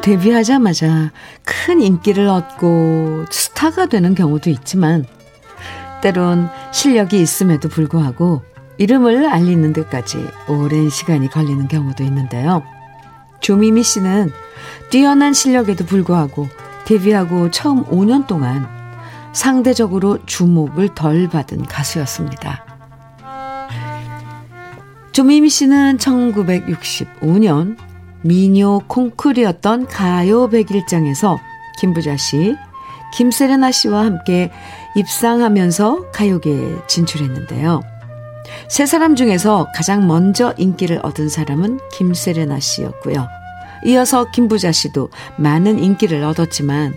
데뷔하자마자 0.03 1.11
큰 1.45 1.81
인기를 1.81 2.27
얻고 2.27 3.25
스타가 3.31 3.85
되는 3.85 4.13
경우도 4.13 4.49
있지만 4.49 5.05
때론 6.01 6.49
실력이 6.73 7.21
있음에도 7.21 7.69
불구하고 7.69 8.43
이름을 8.77 9.25
알리는 9.25 9.71
데까지 9.71 10.27
오랜 10.49 10.89
시간이 10.89 11.29
걸리는 11.29 11.69
경우도 11.69 12.03
있는데요. 12.03 12.63
조미미 13.39 13.83
씨는 13.83 14.31
뛰어난 14.89 15.33
실력에도 15.33 15.85
불구하고 15.85 16.49
데뷔하고 16.83 17.49
처음 17.51 17.85
5년 17.85 18.27
동안 18.27 18.67
상대적으로 19.31 20.19
주목을 20.25 20.89
덜 20.95 21.29
받은 21.29 21.63
가수였습니다. 21.63 22.65
조미미 25.13 25.47
씨는 25.47 25.97
1965년 25.97 27.92
미녀 28.23 28.79
콩쿨이었던 28.87 29.87
가요 29.87 30.49
백일장에서 30.49 31.39
김부자 31.77 32.17
씨, 32.17 32.55
김세레나 33.13 33.71
씨와 33.71 34.05
함께 34.05 34.51
입상하면서 34.95 36.11
가요계에 36.11 36.77
진출했는데요. 36.87 37.81
세 38.69 38.85
사람 38.85 39.15
중에서 39.15 39.67
가장 39.75 40.07
먼저 40.07 40.53
인기를 40.57 40.99
얻은 41.03 41.29
사람은 41.29 41.79
김세레나 41.91 42.59
씨였고요. 42.59 43.27
이어서 43.85 44.31
김부자 44.31 44.71
씨도 44.71 45.09
많은 45.37 45.79
인기를 45.79 46.23
얻었지만 46.23 46.95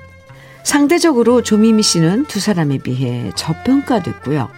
상대적으로 0.63 1.43
조미미 1.43 1.83
씨는 1.83 2.27
두 2.27 2.41
사람에 2.41 2.79
비해 2.79 3.31
저평가됐고요. 3.35 4.49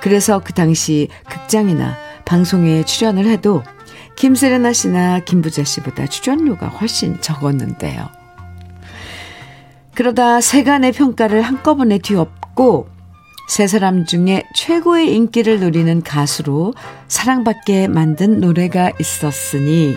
그래서 0.00 0.40
그 0.40 0.52
당시 0.52 1.08
극장이나 1.28 1.96
방송에 2.24 2.84
출연을 2.84 3.26
해도 3.26 3.62
김세레나 4.20 4.74
씨나 4.74 5.20
김부자 5.20 5.64
씨보다 5.64 6.06
출연료가 6.06 6.68
훨씬 6.68 7.18
적었는데요. 7.22 8.06
그러다 9.94 10.42
세간의 10.42 10.92
평가를 10.92 11.40
한꺼번에 11.40 11.96
뒤엎고 11.96 12.86
세 13.48 13.66
사람 13.66 14.04
중에 14.04 14.42
최고의 14.54 15.14
인기를 15.14 15.60
누리는 15.60 16.02
가수로 16.02 16.74
사랑받게 17.08 17.88
만든 17.88 18.40
노래가 18.40 18.92
있었으니 19.00 19.96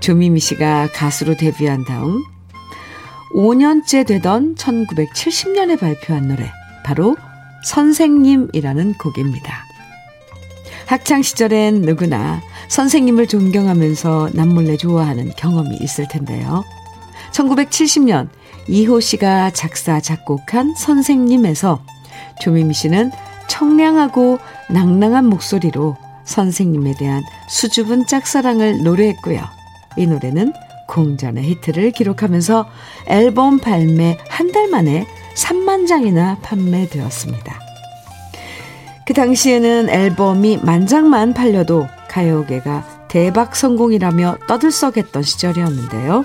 조미미 0.00 0.40
씨가 0.40 0.88
가수로 0.92 1.36
데뷔한 1.36 1.84
다음 1.84 2.20
5년째 3.32 4.08
되던 4.08 4.56
1970년에 4.56 5.78
발표한 5.78 6.26
노래 6.26 6.50
바로 6.84 7.16
선생님이라는 7.62 8.94
곡입니다. 8.94 9.73
학창 10.86 11.22
시절엔 11.22 11.82
누구나 11.82 12.42
선생님을 12.68 13.26
존경하면서 13.26 14.30
남몰래 14.32 14.76
좋아하는 14.76 15.30
경험이 15.36 15.76
있을 15.80 16.06
텐데요. 16.08 16.64
1970년 17.32 18.28
이호 18.68 19.00
씨가 19.00 19.50
작사 19.50 20.00
작곡한 20.00 20.74
선생님에서 20.76 21.84
조미미 22.40 22.74
씨는 22.74 23.10
청량하고 23.48 24.38
낭낭한 24.70 25.26
목소리로 25.26 25.96
선생님에 26.24 26.94
대한 26.98 27.22
수줍은 27.48 28.06
짝사랑을 28.06 28.82
노래했고요. 28.82 29.40
이 29.96 30.06
노래는 30.06 30.52
공전의 30.88 31.44
히트를 31.44 31.90
기록하면서 31.92 32.66
앨범 33.08 33.58
발매 33.58 34.18
한 34.28 34.52
달 34.52 34.68
만에 34.68 35.06
3만 35.34 35.86
장이나 35.88 36.38
판매되었습니다. 36.42 37.63
그 39.06 39.12
당시에는 39.12 39.90
앨범이 39.90 40.60
만 40.62 40.86
장만 40.86 41.34
팔려도 41.34 41.88
가요계가 42.08 42.84
대박 43.08 43.54
성공이라며 43.54 44.38
떠들썩했던 44.48 45.22
시절이었는데요. 45.22 46.24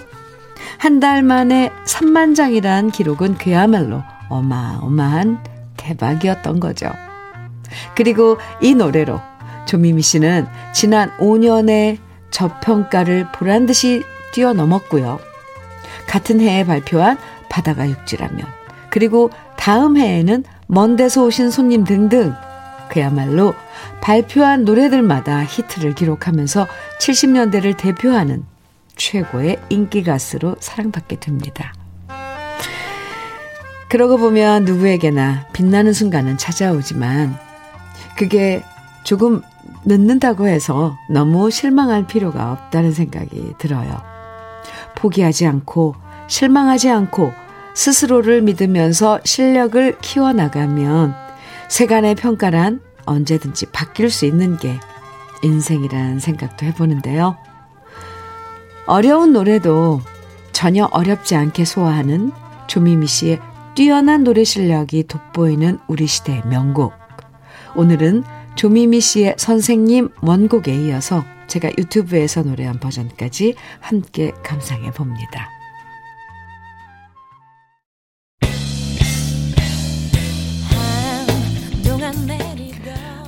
한 0.78 1.00
달 1.00 1.24
만에 1.24 1.72
3만 1.86 2.36
장이란 2.36 2.92
기록은 2.92 3.36
그야말로 3.36 4.02
어마어마한 4.30 5.44
대박이었던 5.78 6.60
거죠. 6.60 6.92
그리고 7.96 8.38
이 8.62 8.76
노래로 8.76 9.20
조미미 9.66 10.02
씨는 10.02 10.48
지난 10.74 11.12
5년의 11.18 11.98
저평가를 12.32 13.32
보란 13.34 13.66
듯이 13.66 14.04
뛰어넘었고요. 14.34 15.20
같은 16.08 16.40
해에 16.42 16.66
발표한 16.66 17.18
바다가 17.50 17.88
육지라면, 17.88 18.46
그리고 18.90 19.30
다음 19.58 19.98
해에는 19.98 20.44
먼 20.68 20.96
데서 20.96 21.24
오신 21.26 21.52
손님 21.52 21.84
등등, 21.84 22.34
그야말로 22.90 23.54
발표한 24.02 24.66
노래들마다 24.66 25.44
히트를 25.44 25.96
기록하면서 25.96 26.68
70년대를 27.00 27.78
대표하는 27.78 28.46
최고의 28.96 29.60
인기 29.70 30.04
가수로 30.04 30.56
사랑받게 30.60 31.20
됩니다. 31.20 31.74
그러고 33.90 34.18
보면 34.18 34.66
누구에게나 34.66 35.48
빛나는 35.54 35.94
순간은 35.94 36.38
찾아오지만 36.38 37.36
그게 38.16 38.64
조금 39.04 39.42
늦는다고 39.86 40.48
해서 40.48 40.98
너무 41.10 41.50
실망할 41.50 42.06
필요가 42.06 42.52
없다는 42.52 42.92
생각이 42.92 43.54
들어요. 43.58 44.02
포기하지 44.96 45.48
않고 45.48 45.96
실망하지 46.28 46.90
않고 46.90 47.34
스스로를 47.74 48.42
믿으면서 48.42 49.20
실력을 49.24 49.98
키워나가면 50.02 51.29
세간의 51.70 52.16
평가란 52.16 52.82
언제든지 53.06 53.68
바뀔 53.68 54.10
수 54.10 54.26
있는 54.26 54.58
게 54.58 54.78
인생이라는 55.44 56.20
생각도 56.20 56.66
해보는데요. 56.66 57.38
어려운 58.86 59.34
노래도 59.34 60.02
전혀 60.52 60.86
어렵지 60.86 61.36
않게 61.36 61.64
소화하는 61.64 62.32
조미미 62.68 63.08
씨의 63.08 63.40
뛰어난 63.76 64.24
노래 64.24 64.44
실력이 64.44 65.04
돋보이는 65.04 65.80
우리 65.88 66.08
시대의 66.08 66.44
명곡. 66.48 66.94
오늘은 67.76 68.24
조미미 68.56 69.00
씨의 69.00 69.36
선생님 69.38 70.10
원곡에 70.22 70.74
이어서 70.88 71.24
제가 71.48 71.70
유튜브에서 71.78 72.42
노래한 72.42 72.80
버전까지 72.80 73.56
함께 73.80 74.32
감상해 74.44 74.92
봅니다. 74.92 75.59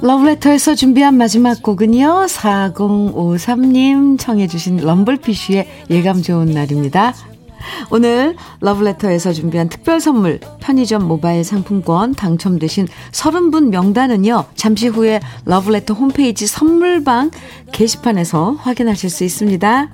러브레터에서 0.02 0.74
준비한 0.74 1.16
마지막 1.16 1.62
곡은요. 1.62 2.26
4053님 2.26 4.18
청해 4.20 4.47
주신 4.47 4.78
럼블피쉬의 4.78 5.68
예감 5.91 6.24
좋은 6.24 6.47
날입니다. 6.47 7.14
오늘 7.91 8.36
러브레터에서 8.62 9.32
준비한 9.34 9.70
특별 9.70 10.02
선물 10.02 10.39
편의점 10.60 11.08
모바일 11.08 11.43
상품권 11.43 12.16
당첨되신 12.16 12.88
30분 13.12 13.70
명단은요. 13.70 14.45
잠시 14.56 14.88
후에 14.88 15.20
러브레터 15.45 15.93
홈페이지 15.93 16.47
선물방 16.47 17.30
게시판에서 17.72 18.54
확인하실 18.54 19.12
수 19.12 19.24
있습니다. 19.24 19.89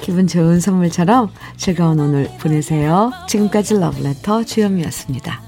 기분 0.00 0.26
좋은 0.26 0.58
선물처럼 0.58 1.30
즐거운 1.56 2.00
오늘 2.00 2.28
보내세요. 2.40 3.12
지금까지 3.28 3.74
러브레터 3.74 4.42
주현미였습니다. 4.42 5.47